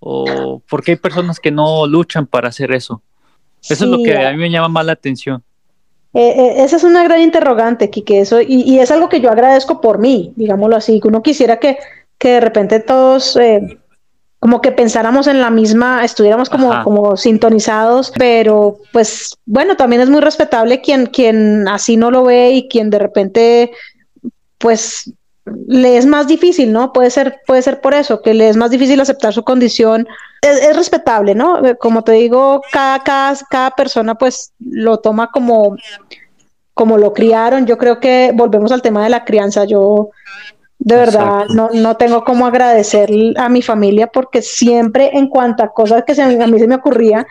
[0.00, 3.00] ¿O por qué hay personas que no luchan para hacer eso?
[3.68, 5.42] Eso es lo que a mí me llama más la atención.
[6.12, 9.30] Eh, eh, esa es una gran interrogante, Quique, eso, y, y es algo que yo
[9.30, 11.76] agradezco por mí, digámoslo así, que uno quisiera que,
[12.18, 13.78] que de repente todos eh,
[14.38, 16.84] como que pensáramos en la misma, estuviéramos como, Ajá.
[16.84, 22.50] como sintonizados, pero pues bueno, también es muy respetable quien, quien así no lo ve
[22.50, 23.72] y quien de repente
[24.58, 25.10] pues
[25.66, 26.92] le es más difícil, ¿no?
[26.92, 30.06] Puede ser, puede ser por eso, que le es más difícil aceptar su condición
[30.44, 31.64] es, es respetable, ¿no?
[31.64, 35.76] Eh, Como te digo, cada, cada, cada persona pues lo toma como,
[36.72, 37.66] como lo criaron.
[37.66, 39.64] Yo creo que volvemos al tema de la crianza.
[39.64, 40.10] Yo
[40.78, 45.72] de verdad no, no tengo cómo agradecer a mi familia porque siempre en cuanto a
[45.72, 47.26] cosas que se, a mí se me ocurría,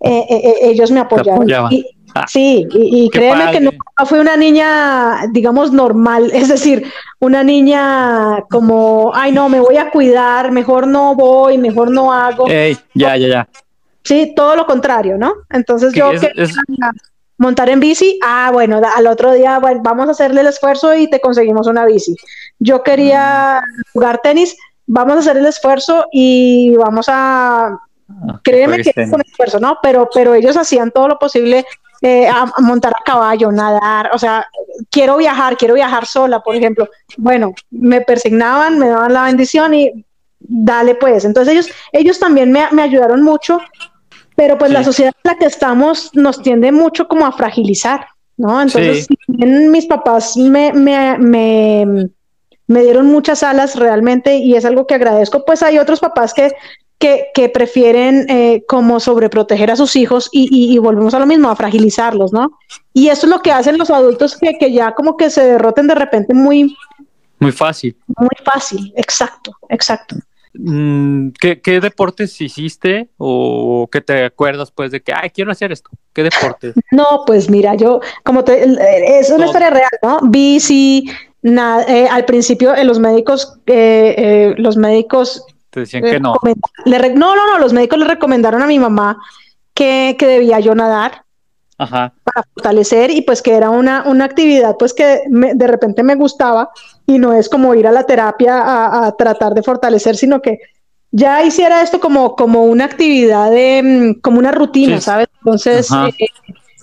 [0.00, 1.42] eh, eh, ellos me apoyaron.
[1.42, 1.72] apoyaban.
[1.72, 1.86] Y-
[2.28, 3.72] sí, y, créeme que no
[4.06, 9.90] fui una niña, digamos, normal, es decir, una niña como, ay, no, me voy a
[9.90, 12.48] cuidar, mejor no voy, mejor no hago.
[12.48, 13.48] Ey, ya, ya, ya.
[14.02, 15.32] Sí, todo lo contrario, ¿no?
[15.50, 16.56] Entonces yo es- quería es-
[17.38, 21.08] montar en bici, ah, bueno, al otro día, bueno, vamos a hacerle el esfuerzo y
[21.08, 22.14] te conseguimos una bici.
[22.58, 23.60] Yo quería
[23.92, 29.22] jugar tenis, vamos a hacer el esfuerzo y vamos a, Ah, créeme que es un
[29.22, 29.78] esfuerzo, ¿no?
[29.82, 31.64] Pero, pero ellos hacían todo lo posible
[32.06, 34.46] eh, a, a montar a caballo, nadar, o sea,
[34.90, 36.86] quiero viajar, quiero viajar sola, por ejemplo.
[37.16, 40.04] Bueno, me persignaban, me daban la bendición y
[40.38, 41.24] dale pues.
[41.24, 43.58] Entonces ellos, ellos también me, me ayudaron mucho,
[44.36, 44.74] pero pues Sí.
[44.74, 48.60] la sociedad en la que estamos nos tiende mucho como a fragilizar, ¿no?
[48.60, 49.16] Entonces, Sí.
[49.46, 52.10] mis papás me, me, me,
[52.66, 56.52] me dieron muchas alas realmente y es algo que agradezco, pues hay otros papás que,
[57.04, 61.26] que, que prefieren eh, como sobreproteger a sus hijos y, y- y volvemos a lo
[61.26, 62.58] mismo, a fragilizarlos, ¿no?
[62.94, 65.86] Y eso es lo que hacen los adultos que, que ya como que se derroten
[65.86, 66.74] de repente muy,
[67.40, 67.94] Muy fácil.
[68.16, 70.16] muy fácil, exacto, exacto.
[70.54, 75.72] Mm, ¿Qué, qué deportes hiciste o qué te acuerdas pues de que, ay, quiero hacer
[75.72, 75.90] esto?
[76.14, 76.74] ¿Qué deportes?
[76.90, 80.20] No, pues mira, yo, como te, eh, es una historia real, ¿no?
[80.22, 81.04] Bici,
[81.42, 86.34] na- eh, al principio eh, los médicos, eh, los médicos Te decían que no.
[86.86, 89.18] le no, no, no, los médicos le recomendaron a mi mamá
[89.74, 91.24] que, que debía yo nadar
[91.78, 92.14] Ajá.
[92.22, 96.14] para fortalecer y pues que era una, una actividad pues que me- de repente me
[96.14, 96.70] gustaba
[97.06, 100.60] y no es como ir a la terapia a, a tratar de fortalecer, sino que
[101.10, 103.82] ya hiciera esto como, como una actividad de,
[104.16, 105.02] mm, como una rutina, Sí.
[105.02, 105.26] ¿sabes?
[105.40, 106.26] Entonces, eh,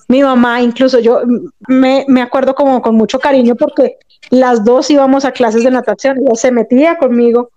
[0.10, 3.96] mi mamá, incluso yo mm, me, me acuerdo como con mucho cariño porque
[4.30, 7.50] las dos íbamos a clases de natación, ella se metía conmigo,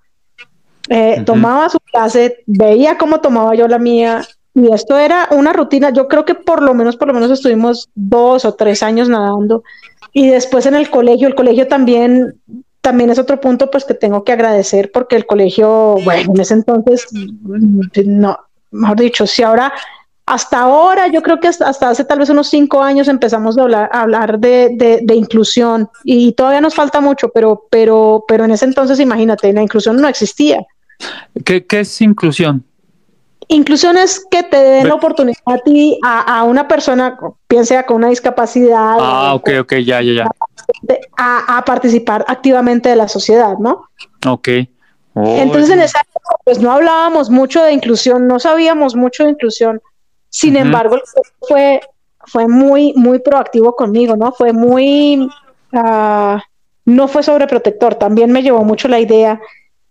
[0.88, 1.24] eh, Ujú.
[1.24, 4.22] tomaba su clase, veía cómo tomaba yo la mía,
[4.54, 7.88] y esto era una rutina, yo creo que por lo menos, por lo menos estuvimos
[7.94, 9.64] dos o tres años nadando,
[10.12, 12.40] y después en el colegio, el colegio también,
[12.80, 16.54] también es otro punto pues que tengo que agradecer, porque el colegio, bueno, en ese
[16.54, 18.38] entonces, no,
[18.70, 19.72] mejor dicho, si ahora
[20.26, 23.62] hasta ahora, yo creo que hasta, hasta hace tal vez unos cinco años empezamos a
[23.62, 28.44] hablar, a hablar de, de- de inclusión y todavía nos falta mucho, pero, pero, pero
[28.44, 30.60] en ese entonces, imagínate, la inclusión no existía.
[31.44, 32.64] ¿Qué, qué es inclusión?
[33.48, 37.96] Inclusión es que te den la oportunidad a ti, a, a una persona, piense con
[37.96, 40.30] una discapacidad, Ah, ok, ok, ya, ya, ya.
[41.18, 43.84] a, a participar activamente de la sociedad, ¿no?
[44.26, 44.48] Ok.
[45.16, 49.30] Oh, Entonces en esa época pues no hablábamos mucho de inclusión, no sabíamos mucho de
[49.30, 49.80] inclusión.
[50.36, 50.96] Sin embargo,
[51.48, 51.80] fue,
[52.26, 54.32] fue muy, muy proactivo conmigo, ¿no?
[54.32, 55.28] Fue muy,
[55.72, 56.42] ah,
[56.86, 59.40] no fue sobreprotector, también me llevó mucho la idea.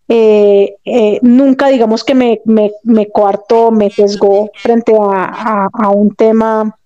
[0.10, 5.24] eh, eh, nunca digamos que me, me, me coartó, me sesgó frente a,
[5.64, 6.78] a- a un tema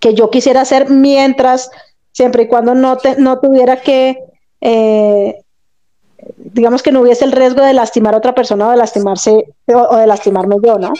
[0.00, 1.70] que yo quisiera hacer mientras,
[2.12, 4.18] siempre y cuando no, te- no tuviera que
[4.62, 5.42] eh,
[6.38, 9.76] digamos que no hubiese el riesgo de lastimar a otra persona o de lastimarse o,
[9.78, 10.94] o de lastimarme yo, ¿no?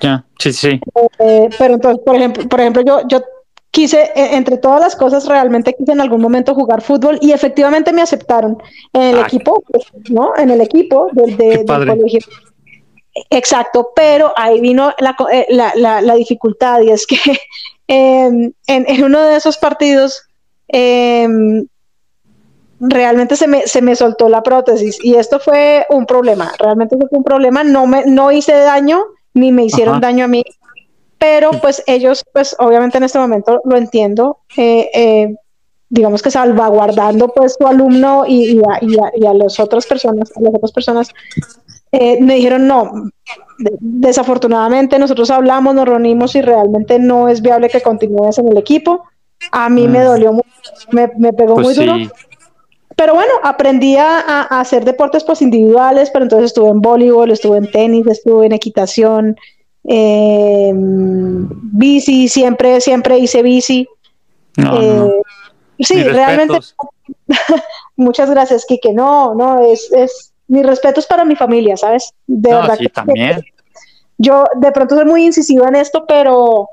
[0.00, 0.80] Ya, sí, sí.
[1.18, 3.22] Eh, pero entonces, por ejemplo, por ejemplo, yo, yo
[3.70, 7.92] quise, eh, entre todas las cosas, realmente quise en algún momento jugar fútbol y efectivamente
[7.92, 8.56] me aceptaron
[8.92, 9.22] en el Ay.
[9.24, 10.32] equipo, pues, ¿no?
[10.36, 11.96] En el equipo del, de- del padre.
[11.96, 12.20] colegio.
[13.30, 17.16] Exacto, pero ahí vino la, eh, la, la- la dificultad y es que
[17.88, 20.22] eh, en, en uno de esos partidos
[20.68, 21.28] eh,
[22.80, 27.08] realmente se me, se me soltó la prótesis y esto fue un problema, realmente fue
[27.10, 30.00] un problema, no, me, no hice daño ni me hicieron Ajá.
[30.06, 30.44] daño a mí,
[31.18, 35.34] pero pues ellos, pues obviamente en este momento lo entiendo, eh, eh,
[35.88, 39.86] digamos que salvaguardando pues su alumno y, y a, y a- y a las otras
[39.86, 41.10] personas, a las otras personas,
[41.92, 43.10] eh, me dijeron no,
[43.58, 48.58] de- desafortunadamente nosotros hablamos, nos reunimos y realmente no es viable que continúes en el
[48.58, 49.04] equipo.
[49.52, 50.04] A mí me Mm.
[50.04, 50.48] dolió mucho,
[50.90, 51.98] me, me pegó Pues muy duro.
[52.96, 57.70] Pero bueno, aprendí a, hacer deportes pues individuales, pero entonces estuve en voleibol, estuve en
[57.70, 59.36] tenis, estuve en equitación,
[59.88, 63.88] eh, bici, siempre, siempre hice bici.
[64.56, 65.10] No, Eh, no.
[65.78, 66.76] Sí, Mis realmente, respetos.
[67.96, 68.92] muchas gracias, Quique.
[68.92, 72.12] No, no, es, es, mi respeto es para mi familia, ¿sabes?
[72.26, 73.44] De No, verdad sí, que- también.
[74.18, 76.68] yo de pronto soy muy incisiva en esto, pero,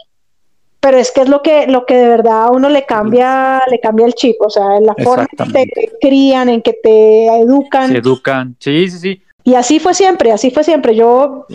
[0.82, 3.80] pero es que es lo que, lo que de verdad a uno le cambia, le
[3.80, 7.28] cambia el chip, o sea, en la forma en que te crían, en que te
[7.28, 7.92] educan.
[7.92, 8.56] Se educan.
[8.60, 9.22] Sí, sí, sí.
[9.44, 10.96] Y así fue siempre, así fue siempre.
[10.96, 11.46] Yo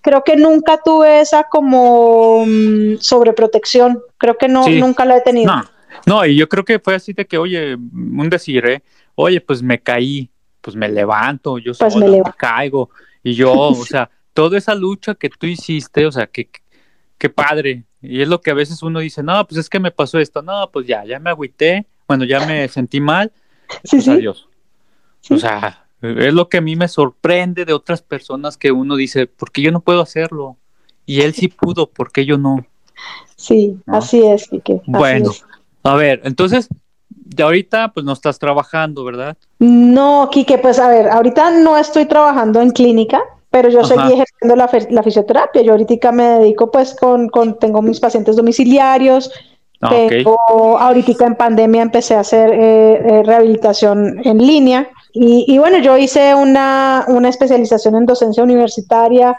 [0.00, 4.00] creo que nunca tuve esa como mm, sobreprotección.
[4.18, 4.80] Creo que no, Sí.
[4.80, 5.54] nunca la he tenido.
[5.54, 5.62] No,
[6.06, 8.82] no, y yo creo que fue así de que, oye, un decir, ¿eh?
[9.14, 12.36] Oye, pues me caí, pues me levanto, yo Pues sola me me, levanto.
[12.38, 12.90] caigo.
[13.22, 16.48] Y yo, o sea, toda esa lucha que tú hiciste, o sea, que,
[17.18, 17.84] qué padre.
[18.00, 20.40] Y es lo que a veces uno dice, no, pues es que me pasó esto,
[20.42, 23.32] no, pues ya, ya me agüité, bueno, ya me sentí mal,
[23.84, 24.10] Sí, pues sí.
[24.10, 24.48] adiós.
[25.20, 25.34] Sí.
[25.34, 29.26] O sea, es lo que a mí me sorprende de otras personas que uno dice,
[29.26, 30.56] ¿por qué yo no puedo hacerlo?
[31.06, 32.64] Y él sí pudo, ¿por qué yo no?
[33.36, 33.96] Sí, ¿no?
[33.96, 35.44] así es, Quique, así Bueno, es.
[35.82, 36.68] a ver, entonces,
[37.08, 39.36] de ahorita pues no estás trabajando, ¿verdad?
[39.58, 43.20] No, Quique, pues a ver, ahorita no estoy trabajando en clínica,
[43.58, 43.88] pero yo Ajá.
[43.88, 45.62] seguí ejerciendo la, fisioterapia.
[45.62, 49.32] Yo ahorita me dedico pues con, con, tengo mis pacientes domiciliarios,
[49.80, 50.38] Ah, tengo,
[50.78, 55.96] ahorita en pandemia empecé a hacer eh, eh, rehabilitación en línea y, y bueno, yo
[55.96, 59.36] hice una, una especialización en docencia universitaria,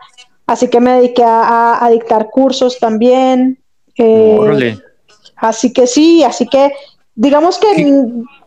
[0.47, 3.59] así que me dediqué a, dictar cursos también.
[3.97, 4.77] eh, Órale.
[5.37, 6.73] Así que sí, así que
[7.19, 7.93] digamos que Sí.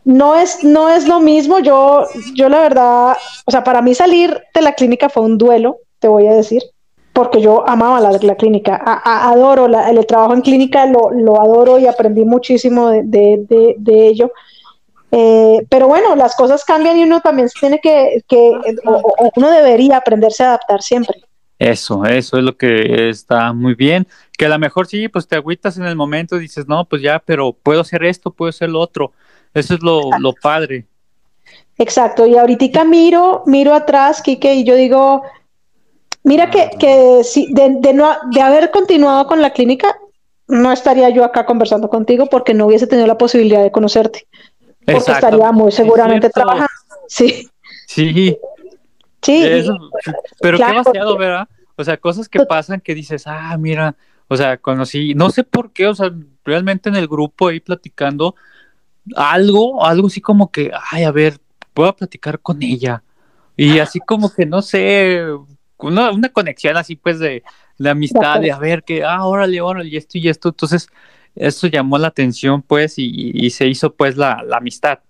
[0.05, 1.59] no es, no es lo mismo.
[1.59, 5.77] Yo, yo la verdad, o sea, para mí salir de la clínica fue un duelo,
[5.99, 6.63] te voy a decir,
[7.13, 11.11] porque yo amaba la, la clínica, A- a- adoro la- el trabajo en clínica, lo,
[11.11, 14.33] lo adoro y aprendí muchísimo de, de- de- de ello.
[15.11, 18.53] Eh, pero bueno, las cosas cambian y uno también tiene que, que
[18.87, 21.21] o, o uno debería aprenderse a adaptar siempre.
[21.63, 24.09] Eso, eso es lo que está muy bien.
[24.37, 27.03] Que a lo mejor sí, pues te agüitas en el momento y dices, no, pues
[27.03, 29.13] ya, pero puedo hacer esto, puedo hacer lo otro.
[29.55, 30.87] Eso es lo, lo padre.
[31.79, 35.23] Exacto, y ahorita miro, miro atrás, Quique, y yo digo,
[36.25, 39.97] mira que, que si de, de no, de haber continuado con la clínica,
[40.49, 44.27] no estaría yo acá conversando contigo porque no hubiese tenido la posibilidad de conocerte,
[44.85, 46.69] porque estaría muy seguramente trabajando.
[47.09, 47.51] Sí,
[47.87, 48.39] Sí,
[49.23, 49.77] sí, eso,
[50.41, 50.73] pero claro.
[50.73, 51.49] qué vaciado, ¿verdad?
[51.77, 53.97] O sea, cosas que pasan que dices, ah, mira,
[54.29, 56.13] o sea, conocí, no sé por qué, o sea,
[56.45, 58.35] realmente en el grupo ahí platicando,
[59.17, 61.39] algo, algo así como que, ay, a ver,
[61.75, 63.03] puedo platicar con ella.
[63.57, 65.25] Y así como que, no sé,
[65.79, 67.43] una, una conexión así pues de,
[67.79, 70.51] de amistad, de a ver que, ah, órale, órale, y esto y esto.
[70.51, 70.89] Entonces,
[71.35, 75.01] eso llamó la atención pues y, y se hizo pues la, la amistad.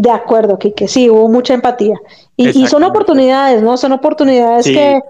[0.00, 1.96] De acuerdo, Quique, sí, hubo mucha empatía.
[2.36, 3.76] Y, y son oportunidades, ¿no?
[3.76, 4.72] Son oportunidades Sí.
[4.72, 5.00] que,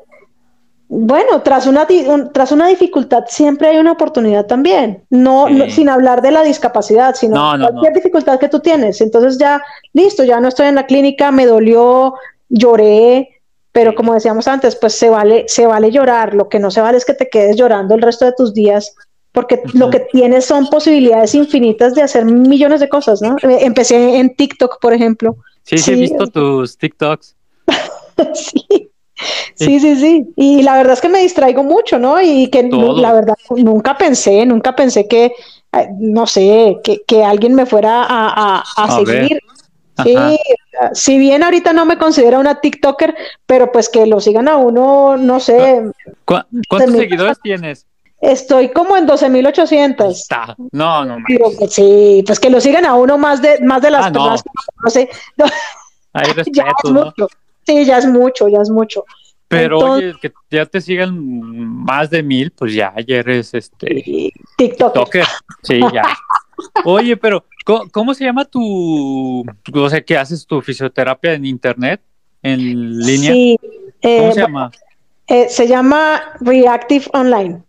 [0.88, 5.05] bueno, tras una, un- tras una dificultad siempre hay una oportunidad también.
[5.11, 5.55] No, Sí.
[5.55, 9.03] no- sin hablar de la discapacidad, sino No, no, cualquier dificultad que tú tienes.
[9.03, 12.14] Entonces ya, listo, ya no estoy en la clínica, me dolió,
[12.48, 13.29] lloré,
[13.72, 16.33] pero como decíamos antes, pues se vale, se vale llorar.
[16.35, 18.94] Lo que no se vale es que te quedes llorando el resto de tus días,
[19.38, 23.37] porque lo que tienes son posibilidades infinitas de hacer millones de cosas, ¿no?
[23.42, 25.37] Eh, Empecé en TikTok, por ejemplo.
[25.62, 27.37] Sí, sí, he visto tus TikToks.
[28.35, 28.90] Sí.
[29.55, 30.27] Sí, sí, sí.
[30.37, 32.20] Y la verdad es que me distraigo mucho, ¿no?
[32.20, 33.01] Y que Todo.
[33.01, 35.27] la verdad nunca pensé, nunca pensé que,
[35.72, 39.40] eh, no sé, que, que alguien me fuera a, a- a seguir.
[40.05, 40.16] Sí,
[40.92, 45.16] si bien ahorita no me considero una TikToker, pero pues que lo sigan a uno,
[45.16, 45.83] no sé,
[46.24, 46.37] ¿Cu-
[46.68, 47.88] ¿Cuántos seguidores tienes?
[48.20, 50.11] Estoy como en 12.800.
[50.11, 50.57] Está.
[50.72, 51.18] No, no,
[51.59, 54.14] pues, sí, pues que lo sigan a uno más de, más de las Ah, no.
[54.31, 54.50] personas que
[54.85, 55.09] no sé.
[56.12, 57.04] Hay ya respeto, es ¿no?
[57.07, 57.28] mucho.
[57.66, 59.04] Sí, ya es mucho, ya es mucho.
[59.46, 61.18] Pero Entonces- oye, que ya te sigan
[61.85, 64.92] más de mil, pues ya, ya eres este TikTok.
[64.92, 65.24] toker.
[65.62, 66.02] Sí, ya.
[66.85, 72.00] Oye, pero ¿cómo, cómo se llama tu, o sea, que haces tu fisioterapia en internet,
[72.42, 73.33] en línea?
[73.33, 73.57] Sí,
[74.02, 74.70] eh, ¿Cómo se llama?
[75.28, 77.62] eh, se llama Reactive Online.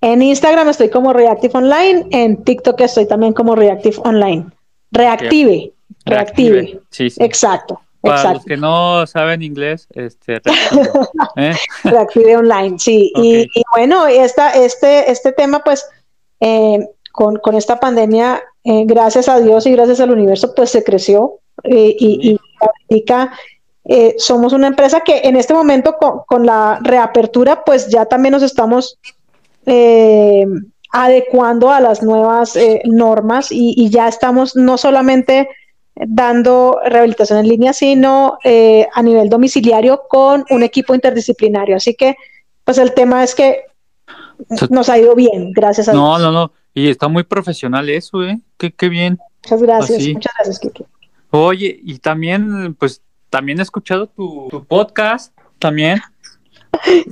[0.00, 4.46] En Instagram estoy como Reactive Online, en TikTok estoy también como Reactive Online.
[4.92, 5.72] Reactive,
[6.04, 6.80] reactive.
[6.90, 7.22] Sí, sí.
[7.22, 10.90] Exacto, Para los que no saben inglés, este, reactive.
[11.36, 11.52] ¿eh?
[11.84, 13.12] Reactive Online, sí.
[13.16, 13.48] Y, Ok.
[13.54, 15.84] y bueno, esta, este, este tema, pues,
[16.40, 20.84] eh, con, con esta pandemia, eh, gracias a Dios y gracias al universo, pues se
[20.84, 21.40] creció.
[21.64, 22.38] eh, y,
[22.88, 23.04] y
[23.90, 28.32] eh, somos una empresa que en este momento, con, con la reapertura, pues ya también
[28.32, 28.98] nos estamos
[29.66, 30.46] eh,
[30.92, 35.48] adecuando a las nuevas eh, normas y, y ya estamos no solamente
[35.94, 41.76] dando rehabilitación en línea, sino eh, a nivel domiciliario con un equipo interdisciplinario.
[41.76, 42.16] Así que,
[42.64, 43.62] pues el tema es que
[44.70, 46.20] nos ha ido bien, gracias a No, Dios.
[46.20, 46.52] no, no.
[46.72, 48.38] Y está muy profesional eso, ¿eh?
[48.56, 49.18] Qué, qué bien.
[49.42, 50.14] Muchas gracias, Así.
[50.14, 50.84] muchas gracias, Kiki.
[51.30, 55.98] Oye, y también, pues, también he escuchado tu, tu podcast, también,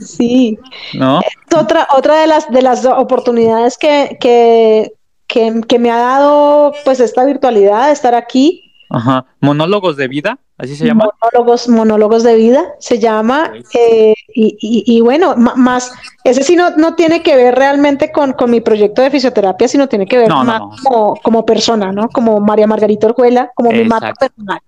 [0.01, 0.59] Sí,
[0.95, 1.21] ¿no?
[1.21, 4.93] es otra, otra de las de las oportunidades que, que,
[5.27, 8.63] que, que me ha dado pues esta virtualidad de estar aquí.
[8.91, 9.27] Ajá.
[9.41, 10.39] Monólogos de vida.
[10.59, 11.11] ¿Así se llama?
[11.23, 13.53] Monólogos, monólogos de vida, se llama.
[13.75, 15.93] eh, y, y- y bueno, más,
[16.25, 19.87] ese sí no, no tiene que ver realmente con, con mi proyecto de fisioterapia, sino
[19.87, 20.71] tiene que ver No, más no.
[20.83, 22.09] Como, como persona, ¿no?
[22.09, 24.15] Como María Margarita Orjuela, como mi Exacto.
[24.19, 24.61] personal.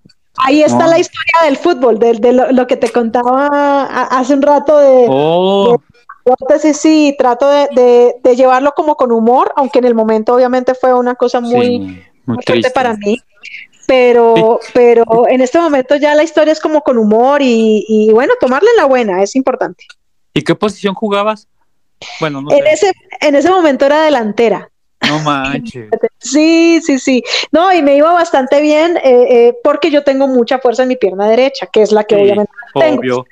[0.44, 0.90] Ahí está No.
[0.90, 5.06] la historia del fútbol, de, de lo, lo que te contaba hace un rato de,
[5.08, 5.76] Oh,
[6.40, 10.74] Entonces sí, trato de, de- de llevarlo como con humor, aunque en el momento obviamente
[10.74, 11.88] fue una cosa muy, sí, muy
[12.26, 12.70] muy fuerte triste.
[12.70, 13.18] para mí.
[13.86, 18.34] Pero, pero en este momento ya la historia es como con humor y, y bueno,
[18.38, 19.84] tomarle la buena es importante.
[20.34, 21.48] ¿Y qué posición jugabas?
[22.20, 22.72] Bueno, no En sé.
[22.72, 24.70] ese, en ese momento era delantera.
[25.06, 25.88] No manches.
[26.18, 27.22] Sí, sí, sí.
[27.52, 30.96] No, y me iba bastante bien eh, eh, porque yo tengo mucha fuerza en mi
[30.96, 32.98] pierna derecha, que es la que Sí, obviamente tengo.
[33.00, 33.26] obvio.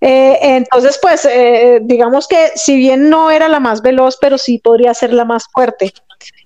[0.00, 1.26] Eh, entonces, pues,
[1.82, 5.44] digamos que si bien no era la más veloz, pero sí podría ser la más
[5.50, 5.94] fuerte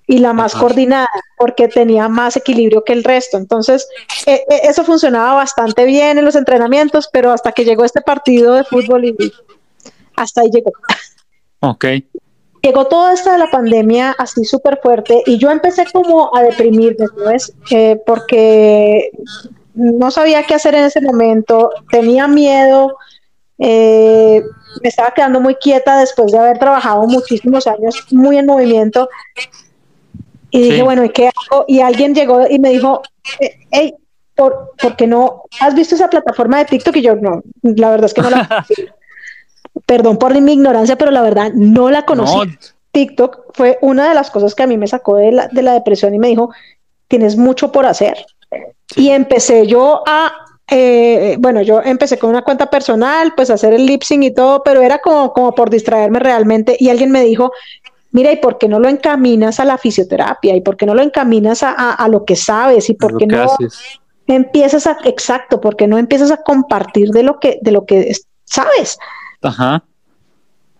[0.07, 0.61] y la más Ajá.
[0.61, 3.37] coordinada, porque tenía más equilibrio que el resto.
[3.37, 3.87] Entonces,
[4.25, 9.05] eso funcionaba bastante bien en los entrenamientos, pero hasta que llegó este partido de fútbol
[9.05, 9.15] y
[10.15, 10.71] hasta ahí llegó.
[11.59, 11.85] Ok.
[12.61, 17.05] Llegó toda esta de la pandemia así súper fuerte y yo empecé como a deprimirme,
[17.17, 17.53] ¿sabes?
[17.71, 19.11] Eh, porque
[19.73, 22.97] no sabía qué hacer en ese momento, tenía miedo,
[23.59, 24.43] eh,
[24.81, 29.09] me estaba quedando muy quieta después de haber trabajado muchísimos años muy en movimiento
[30.51, 31.65] y dije, bueno, ¿y qué hago?
[31.67, 33.01] Y alguien llegó y me dijo,
[33.39, 33.93] eh, hey,
[34.35, 35.43] ¿por, ¿por qué no?
[35.59, 36.95] ¿Has visto esa plataforma de TikTok?
[36.97, 38.65] Y yo, no, la verdad es que no la
[39.85, 42.37] Perdón por mi ignorancia, pero la verdad no la conocí.
[42.37, 42.45] No,
[42.91, 45.73] TikTok fue una de las cosas que a mí me sacó de la, de la
[45.73, 46.51] depresión y me dijo,
[47.07, 48.25] tienes mucho por hacer.
[48.87, 49.03] Sí.
[49.03, 50.31] Y empecé yo a,
[50.69, 54.33] eh, bueno, yo empecé con una cuenta personal, pues a hacer el lip sync y
[54.33, 56.75] todo, pero era como, como por distraerme realmente.
[56.79, 57.51] Y alguien me dijo,
[58.11, 60.55] mira, ¿y por qué no lo encaminas a la fisioterapia?
[60.55, 62.89] ¿Y por qué no lo encaminas a, a- a lo que sabes?
[62.89, 63.79] ¿Y por qué no haces.
[64.27, 68.27] empiezas a, exacto, porque no empiezas a compartir de lo que, de lo que es-
[68.45, 68.97] sabes?
[69.41, 69.83] Ajá.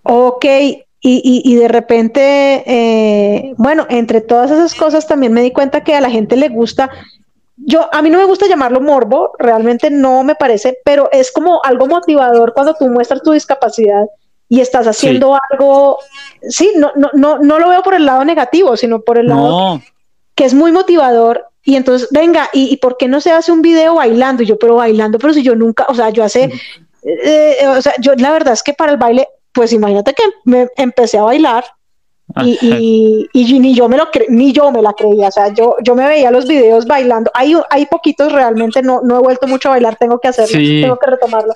[0.03, 5.51] Ok, y, y, y de repente, eh, bueno, entre todas esas cosas también me di
[5.51, 6.89] cuenta que a la gente le gusta,
[7.57, 11.61] yo, a mí no me gusta llamarlo morbo, realmente no me parece, pero es como
[11.63, 14.05] algo motivador cuando tú muestras tu discapacidad
[14.47, 15.99] y estás haciendo algo,
[16.41, 19.81] sí, no, no, no, no lo veo por el lado negativo, sino por el lado
[20.35, 21.45] que es muy motivador.
[21.63, 24.41] Y entonces, venga, ¿y, y por qué no se hace un video bailando?
[24.41, 26.51] Y yo, pero bailando, pero si yo nunca, o sea, yo hace,
[27.03, 30.67] eh, o sea, yo la verdad es que para el baile, pues imagínate que me
[30.77, 31.65] empecé a bailar
[32.43, 35.51] y, y, y ni yo me lo cre- ni yo me la creía, o sea,
[35.53, 37.31] yo, yo me veía los videos bailando.
[37.33, 40.81] Hay, hay poquitos realmente, no, no he vuelto mucho a bailar, tengo que hacerlo, Sí.
[40.81, 41.55] tengo que retomarlo.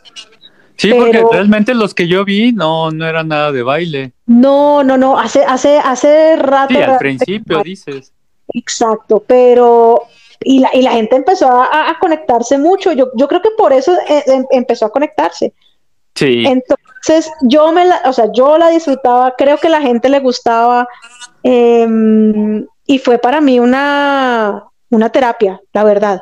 [0.75, 4.13] sí, porque realmente los que yo vi no, no era nada de baile.
[4.25, 6.73] No, no, no, hace, hace, hace rato.
[6.73, 8.11] Sí, al principio dices.
[8.51, 10.03] Exacto, pero
[10.45, 12.91] y la, y la gente empezó a, a conectarse mucho.
[12.91, 15.53] Yo, yo creo que por eso eh, em- empezó a conectarse.
[16.15, 20.19] Sí, Entonces, yo me la, o sea, yo la disfrutaba, creo que la gente le
[20.19, 20.87] gustaba,
[21.41, 26.21] em, y fue para mí una, una terapia, la verdad.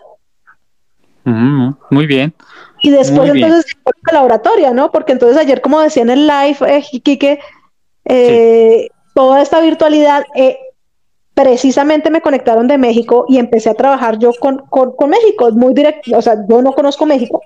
[1.25, 2.33] Ujú, muy bien.
[2.81, 3.45] Y después bien.
[3.45, 4.91] entonces llegó la laboratoria, ¿no?
[4.91, 7.39] Porque entonces ayer, como decía en el live, eh, Quique,
[8.05, 10.57] eh, toda esta virtualidad, eh,
[11.33, 15.53] precisamente me conectaron de México y empecé a trabajar yo con, con, con México, es
[15.53, 17.41] muy directo, o sea, yo no conozco México,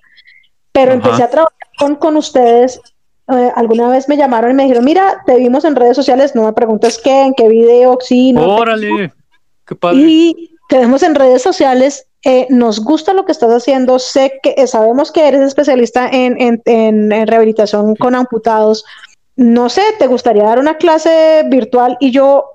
[0.72, 0.96] pero Ajá.
[1.04, 2.82] empecé a trabajar con, con ustedes.
[3.32, 6.44] eh, alguna vez me llamaron y me dijeron, mira, te vimos en redes sociales, no
[6.44, 8.56] me preguntes qué, en qué video, sí, no.
[8.58, 9.14] Órale,
[9.66, 10.00] qué padre.
[10.02, 14.56] Y te vemos en redes sociales, eh, nos gusta lo que estás haciendo, sé que
[14.58, 18.84] eh, sabemos que eres especialista en, en- en- en rehabilitación con amputados.
[19.36, 21.98] No sé, ¿te gustaría dar una clase virtual?
[22.00, 22.55] Y yo,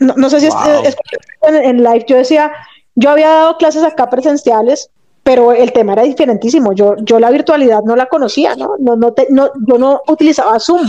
[0.00, 0.82] no, no sé si Wow.
[0.84, 0.96] es-
[1.42, 2.52] en, en live, yo decía,
[2.94, 4.90] yo había dado clases acá presenciales,
[5.22, 6.72] pero el tema era diferentísimo.
[6.72, 8.74] Yo, yo la virtualidad no la conocía, ¿no?
[8.78, 10.88] No, no, te- no- yo no utilizaba Zoom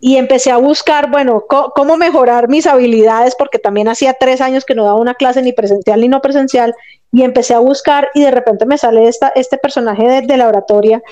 [0.00, 4.74] y empecé a buscar, bueno, cómo mejorar mis habilidades, porque también hacía tres años que
[4.74, 6.74] no daba una clase ni presencial ni no presencial,
[7.12, 10.48] y empecé a buscar y de repente me sale esta, este personaje de, de la
[10.48, 11.02] oratoria.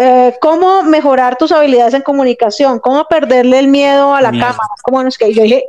[0.00, 4.46] Eh, cómo mejorar tus habilidades en comunicación, cómo perderle el miedo a la Miedo.
[4.46, 5.64] cámara, cómo no es que yo dije,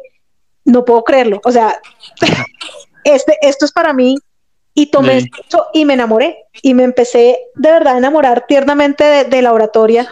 [0.65, 1.79] no puedo creerlo, o sea,
[3.03, 4.15] este, esto es para mí
[4.73, 5.29] y tomé Sí.
[5.41, 9.53] esto y me enamoré y me empecé de verdad a enamorar tiernamente de, de la
[9.53, 10.07] oratoria.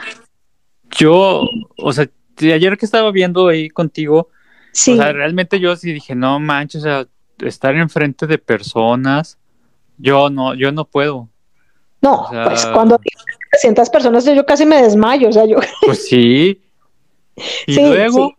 [0.92, 1.44] Yo,
[1.78, 4.30] o sea, de ayer que estaba viendo ahí contigo,
[4.72, 4.94] Sí.
[4.94, 7.08] o sea, realmente yo sí dije, no manches, o sea,
[7.48, 9.38] estar enfrente de personas,
[9.98, 11.30] yo no, yo no puedo.
[12.02, 13.00] No, O sea- pues cuando
[13.52, 16.62] 300 personas yo casi me desmayo, o sea, yo Pues sí.
[17.68, 18.36] Y Sí, luego, sí.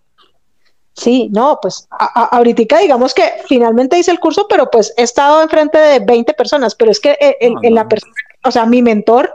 [0.94, 5.02] Sí, no, pues a- a- ahorita digamos que finalmente hice el curso, pero pues he
[5.02, 8.12] estado enfrente de 20 personas, pero es que eh, el- No, en la persona
[8.46, 9.32] o sea, mi mentor,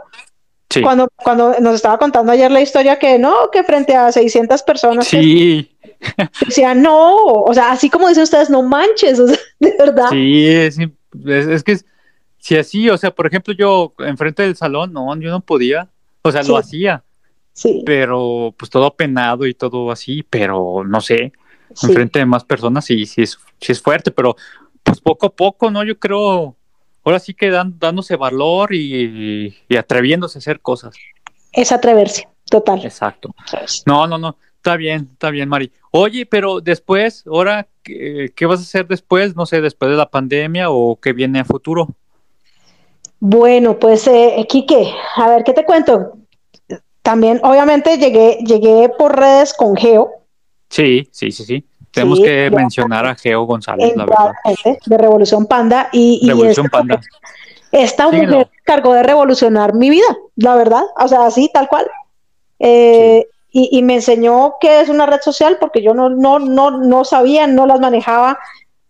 [0.72, 0.82] Sí.
[0.82, 5.08] cuando, cuando nos estaba contando ayer la historia que no, que frente a 600 personas
[5.08, 5.76] Sí,
[6.46, 10.08] decía no, o sea, así como dicen ustedes, no manches, o sea, de verdad.
[10.10, 11.84] sí, es, es, es que es-
[12.38, 15.88] si así, o sea, por ejemplo, yo enfrente del salón, no, yo no podía,
[16.22, 17.02] o sea, lo hacía,
[17.52, 21.32] Sí, pero pues todo penado y todo así, pero no sé,
[21.74, 21.86] sí.
[21.88, 24.36] enfrente de más personas sí, sí es, sí es fuerte, pero
[24.82, 25.84] pues poco a poco, ¿no?
[25.84, 26.56] Yo creo,
[27.04, 30.96] ahora sí que dan, dándose valor y, y atreviéndose a hacer cosas.
[31.52, 32.84] Es atreverse, total.
[32.84, 33.34] Exacto.
[33.86, 34.36] No, no, no.
[34.56, 35.72] Está bien, está bien, Mari.
[35.90, 39.34] Oye, pero después, ahora, ¿qué, qué vas a hacer después?
[39.34, 41.88] No sé, después de la pandemia o qué viene a futuro.
[43.20, 46.12] Bueno, pues, eh, Quique, a ver, ¿qué te cuento?
[47.02, 50.10] También, obviamente, llegué, llegué por redes con Geo,
[50.70, 51.66] Sí, sí, sí, sí.
[51.90, 54.32] Tenemos Sí, que mencionar a Geo González, la verdad.
[54.44, 56.96] indudablemente, de Revolución Panda, y, y Revolución esta Panda.
[56.96, 57.10] mujer-
[57.72, 58.32] esta Síguelo.
[58.32, 60.06] mujer se cargó de revolucionar mi vida,
[60.36, 61.86] la verdad, o sea, así, tal cual.
[62.60, 66.70] Eh, y, y me enseñó qué es una red social, porque yo no, no, no,
[66.78, 68.38] no sabía, no las manejaba,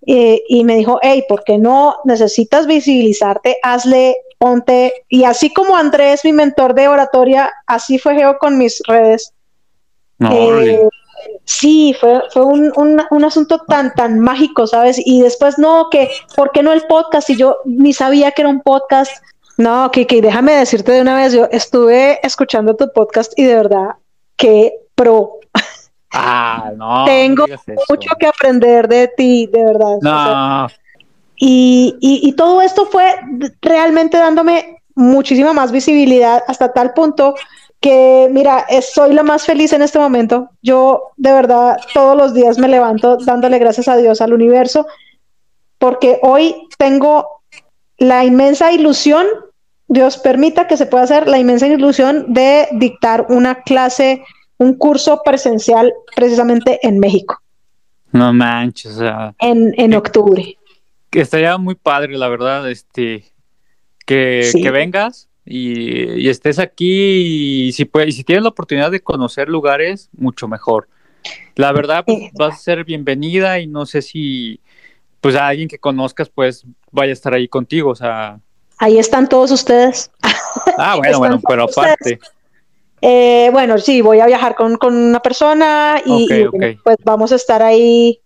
[0.07, 3.57] eh, y me dijo, hey, ¿por qué no necesitas visibilizarte?
[3.63, 8.83] Hazle, ponte, y así como Andrés, mi mentor de oratoria, así fue Geo con mis
[8.87, 9.33] redes.
[10.19, 10.89] No, Eh.
[11.45, 15.01] Sí, fue, fue un, un- un asunto tan, tan mágico, ¿sabes?
[15.05, 17.29] Y después, no, que, ¿por qué no el podcast?
[17.31, 19.13] Y yo ni sabía que era un podcast.
[19.57, 23.55] No, que, que déjame decirte de una vez, yo estuve escuchando tu podcast y de
[23.55, 23.89] verdad
[24.37, 25.39] que pro.
[26.13, 27.05] Ah, no.
[27.05, 27.47] tengo.
[27.89, 29.97] Mucho que aprender de ti, de verdad.
[29.97, 30.69] O sea, No,
[31.37, 33.15] y, y- y todo esto fue
[33.63, 37.35] realmente dándome muchísima más visibilidad hasta tal punto
[37.81, 40.51] que, mira, soy la más feliz en este momento.
[40.63, 44.87] Yo de verdad todos los días me levanto dándole gracias a Dios, al universo,
[45.79, 47.27] porque hoy tengo
[47.97, 49.27] la inmensa ilusión,
[49.89, 54.25] Dios permita que se pueda hacer la inmensa ilusión de dictar una clase,
[54.59, 57.41] un curso presencial precisamente en México,
[58.13, 58.99] no manches,
[59.39, 60.59] en, en octubre.
[61.09, 63.25] que estaría muy padre, la verdad, este,
[64.05, 64.61] que, Sí.
[64.63, 69.01] que vengas y, y estés aquí y si, puedes, y si tienes la oportunidad de
[69.01, 70.89] conocer lugares, mucho mejor.
[71.57, 74.61] La verdad, pues, vas a ser bienvenida y no sé si,
[75.21, 78.39] pues, a alguien que conozcas, pues, vaya a estar ahí contigo, o sea,
[78.79, 80.11] Ahí están todos ustedes.
[80.79, 82.19] ah, bueno, bueno, pero aparte,
[83.03, 86.29] Eh, bueno, sí, voy a viajar con, con una persona y,
[86.85, 88.21] pues vamos a estar ahí,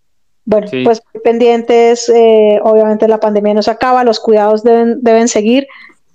[0.44, 0.82] bueno, Sí.
[0.84, 2.08] pues pendientes.
[2.08, 5.66] eh, obviamente la pandemia no se acaba, los cuidados deben, deben seguir,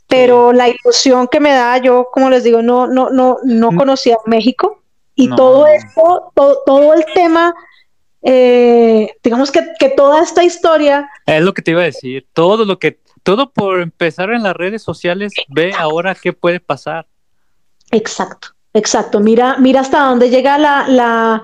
[0.09, 4.17] pero la ilusión que me da, yo como les digo, no, no, no, no conocía
[4.25, 4.81] México
[5.15, 5.35] y No.
[5.35, 7.53] todo esto, todo, todo el tema,
[8.23, 12.65] eh, digamos que, que toda esta historia, es lo que te iba a decir, todo
[12.65, 17.05] lo que, todo por empezar en las redes sociales, ve ahora qué puede pasar.
[17.91, 19.19] Exacto, exacto.
[19.19, 21.43] Mira, mira hasta dónde llega la, la,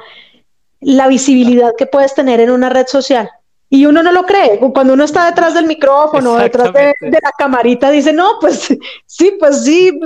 [0.80, 3.30] la visibilidad que puedes tener en una red social.
[3.70, 4.60] Y uno no lo cree.
[4.74, 8.68] Cuando uno está detrás del micrófono, detrás de, la camarita, dice, no, pues
[9.06, 10.00] sí, pues sí.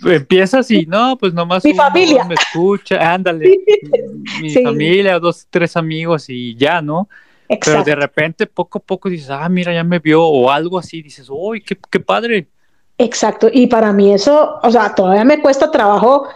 [0.00, 2.24] Tú empiezas y no, pues nomás Mi uno, familia.
[2.24, 3.58] me escucha, ándale,
[4.40, 4.62] mi Sí.
[4.62, 7.08] familia, dos, tres amigos y ya, ¿no?
[7.64, 11.02] Pero de repente, poco a poco dices, ah, mira, ya me vio, o algo así,
[11.02, 12.48] dices, uy, qué, qué padre.
[12.98, 13.48] Exacto.
[13.52, 16.28] Y para mí eso, o sea, todavía me cuesta trabajo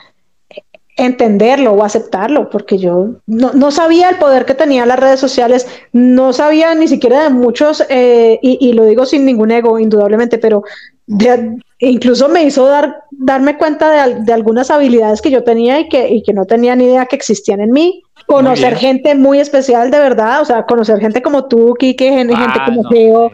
[0.96, 5.66] entenderlo o aceptarlo, porque yo no, no sabía el poder que tenían las redes sociales,
[5.92, 10.38] no sabía ni siquiera de muchos, eh, y, y lo digo sin ningún ego, indudablemente,
[10.38, 10.62] pero
[11.06, 15.88] de- incluso me hizo dar, darme cuenta de, de algunas habilidades que yo tenía y
[15.88, 18.02] que, y que no tenía ni idea que existían en mí.
[18.26, 22.58] Conocer gente muy especial, de verdad, o sea, conocer gente como tú, Kike, gen- gente
[22.60, 23.30] Ah, como no, Geo, eh,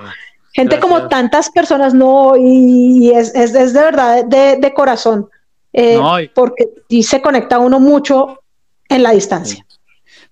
[0.54, 0.92] Gente Gracias.
[0.92, 5.28] como tantas personas, no, y es, es, es de verdad de, de corazón,
[5.72, 8.40] eh, No, y- porque sí se conecta uno mucho
[8.88, 9.64] en la distancia.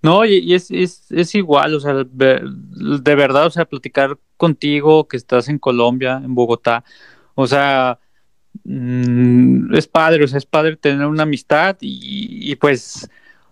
[0.02, 5.06] No, y, y es, es, es igual, o sea, de verdad, o sea, platicar contigo
[5.08, 6.84] que estás en Colombia, en Bogotá,
[7.34, 7.98] o sea,
[8.64, 13.08] mm, es padre, o sea, es padre tener una amistad y, y pues,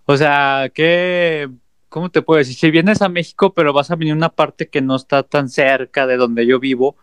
[0.06, 1.50] o sea, que,
[1.88, 2.54] ¿cómo te puedo decir?
[2.56, 5.48] Si vienes a México, pero vas a venir a una parte que no está tan
[5.48, 6.96] cerca de donde yo vivo,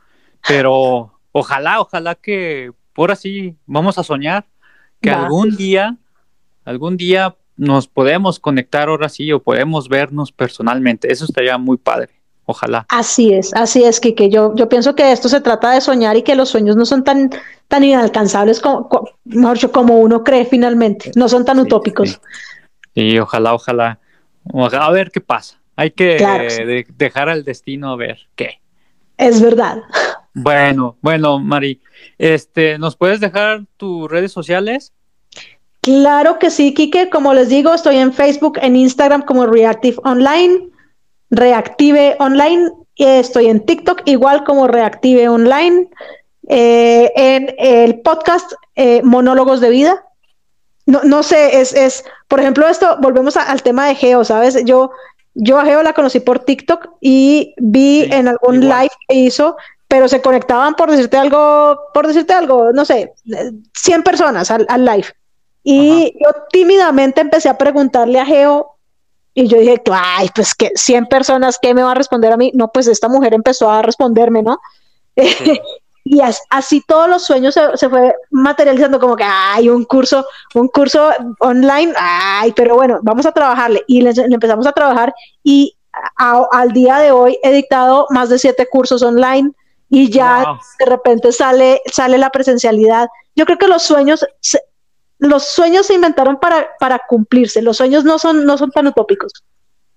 [0.48, 4.46] pero ojalá, ojalá que, por así, vamos a soñar
[5.02, 5.24] que Va.
[5.26, 5.98] algún día,
[6.66, 11.12] algún día nos podemos conectar ahora sí o podemos vernos personalmente.
[11.12, 12.10] Eso estaría muy padre.
[12.46, 12.86] Ojalá.
[12.90, 14.30] Así es, así es, Kike.
[14.30, 17.04] Yo, yo pienso que esto se trata de soñar y que los sueños no son
[17.04, 17.30] tan,
[17.68, 22.10] tan inalcanzables como, co- mejor dicho, como uno cree finalmente, no son tan Sí, utópicos.
[22.10, 22.18] sí.
[22.94, 24.00] Y ojalá, ojalá,
[24.54, 25.62] a ver qué pasa.
[25.78, 26.64] Hay que Claro, sí.
[26.98, 28.60] dejar al destino a ver qué.
[29.18, 29.84] Es verdad.
[30.34, 31.82] Bueno, bueno, Mari,
[32.18, 34.94] este, ¿nos puedes dejar tus redes sociales?
[35.82, 37.10] Claro que sí, Kike.
[37.10, 40.70] Como les digo, estoy en Facebook, en Instagram como Reactive Online,
[41.32, 42.70] Reactive Online.
[42.96, 45.90] Estoy en TikTok igual como Reactive Online.
[46.48, 50.06] Eh, en el podcast eh, Monólogos de Vida.
[50.86, 54.64] No, no sé, es, es, por ejemplo, esto, volvemos a- al tema de Geo, ¿sabes?
[54.66, 54.92] Yo,
[55.36, 58.82] yo a Geo la conocí por TikTok y vi Sí, en algún igual.
[58.82, 59.56] live que hizo,
[59.92, 64.66] pero se conectaban por decirte algo, por decirte algo, no sé, eh, 100 personas al,
[64.70, 65.08] al live.
[65.66, 68.78] Y yo tímidamente empecé a preguntarle a Geo
[69.34, 72.52] y yo dije, ay, pues que 100 personas, ¿qué me va a responder a mí?
[72.56, 74.60] No, pues esta mujer empezó a responderme, ¿no?
[76.06, 80.26] y as- así todos los sueños se, se fue materializando como que, ay, un curso,
[80.56, 83.84] un curso online, ay, pero bueno, vamos a trabajarle.
[83.88, 85.14] Y le, le empezamos a trabajar
[85.44, 85.76] y
[86.18, 89.52] a- al día de hoy he dictado más de siete cursos online
[89.92, 90.60] y ya Wow.
[90.80, 93.08] de repente sale, sale la presencialidad.
[93.36, 94.64] Yo creo que los sueños, se-
[95.20, 97.62] los sueños se inventaron para, para cumplirse.
[97.62, 99.32] Los sueños no son, no son tan utópicos.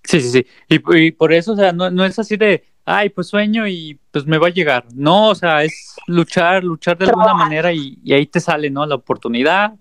[0.03, 0.47] Sí, sí, sí.
[0.69, 3.99] Y, y por eso, o sea, no, no es así de, ay, pues sueño y
[4.11, 4.85] pues me va a llegar.
[4.93, 8.85] No, o sea, es luchar, luchar de alguna manera y, y ahí te sale, ¿no?
[8.85, 9.73] La oportunidad.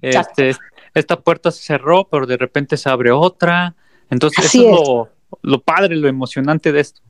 [0.00, 0.42] Exacto.
[0.42, 0.62] Este,
[0.94, 3.74] esta puerta se cerró, pero de repente se abre otra.
[4.10, 4.88] Entonces, Así eso es es.
[4.88, 5.08] lo,
[5.42, 7.00] lo padre, lo emocionante de esto.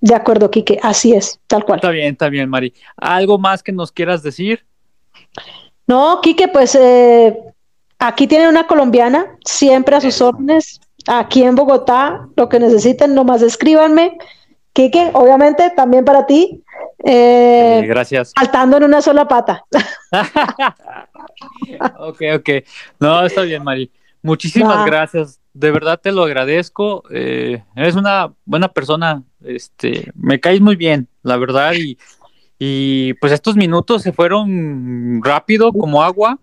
[0.00, 1.78] De acuerdo, Quique, así es, tal cual.
[1.78, 2.72] Está bien, está bien, Mari.
[2.96, 4.64] ¿Algo más que nos quieras decir?
[5.86, 7.36] No, Quique, pues eh,
[7.98, 13.42] aquí tienen una colombiana, siempre a sus órdenes, aquí en Bogotá, lo que necesiten, nomás
[13.42, 14.18] escríbanme.
[14.72, 16.62] Quique, obviamente, también para ti,
[17.04, 18.32] eh, Eh, gracias.
[18.38, 19.64] saltando en una sola pata.
[21.98, 22.48] ok, ok.
[23.00, 23.90] No, está bien, Mari.
[24.22, 25.40] Muchísimas gracias.
[25.52, 27.02] De verdad te lo agradezco.
[27.10, 29.22] Eh, eres una buena persona.
[29.44, 31.72] Este, me caes muy bien, la verdad.
[31.74, 31.96] Y,
[32.58, 36.38] y pues estos minutos se fueron rápido como agua.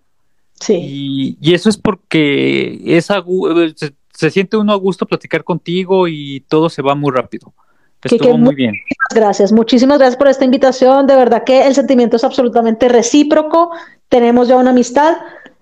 [0.59, 5.43] Sí, Y, y eso es porque es gu- se, se siente uno a gusto platicar
[5.43, 7.53] contigo y todo se va muy rápido.
[8.01, 8.75] Estuvo que muy muy- bien.
[9.13, 11.07] gracias, muchísimas gracias por esta invitación.
[11.07, 13.71] De verdad que el sentimiento es absolutamente recíproco.
[14.09, 15.17] Tenemos ya una amistad,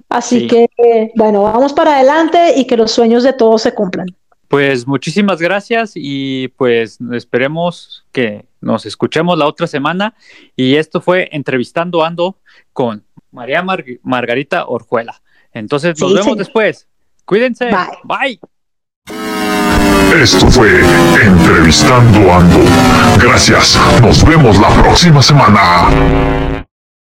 [0.10, 0.48] así Sí.
[0.48, 4.08] que, eh, bueno, vamos para adelante y que los sueños de todos se cumplan.
[4.54, 10.14] Pues muchísimas gracias y pues esperemos que nos escuchemos la otra semana.
[10.56, 12.38] Y esto fue Entrevistando Ando
[12.72, 15.20] con María Mar- Margarita Orjuela.
[15.54, 16.88] Entonces nos Sí, vemos después.
[17.26, 17.72] Cuídense.
[18.04, 18.38] Bye.
[18.38, 18.40] Bye.
[20.22, 20.70] Esto fue
[21.26, 22.60] Entrevistando Ando.
[23.20, 23.80] Gracias.
[24.04, 26.63] Nos vemos la próxima semana.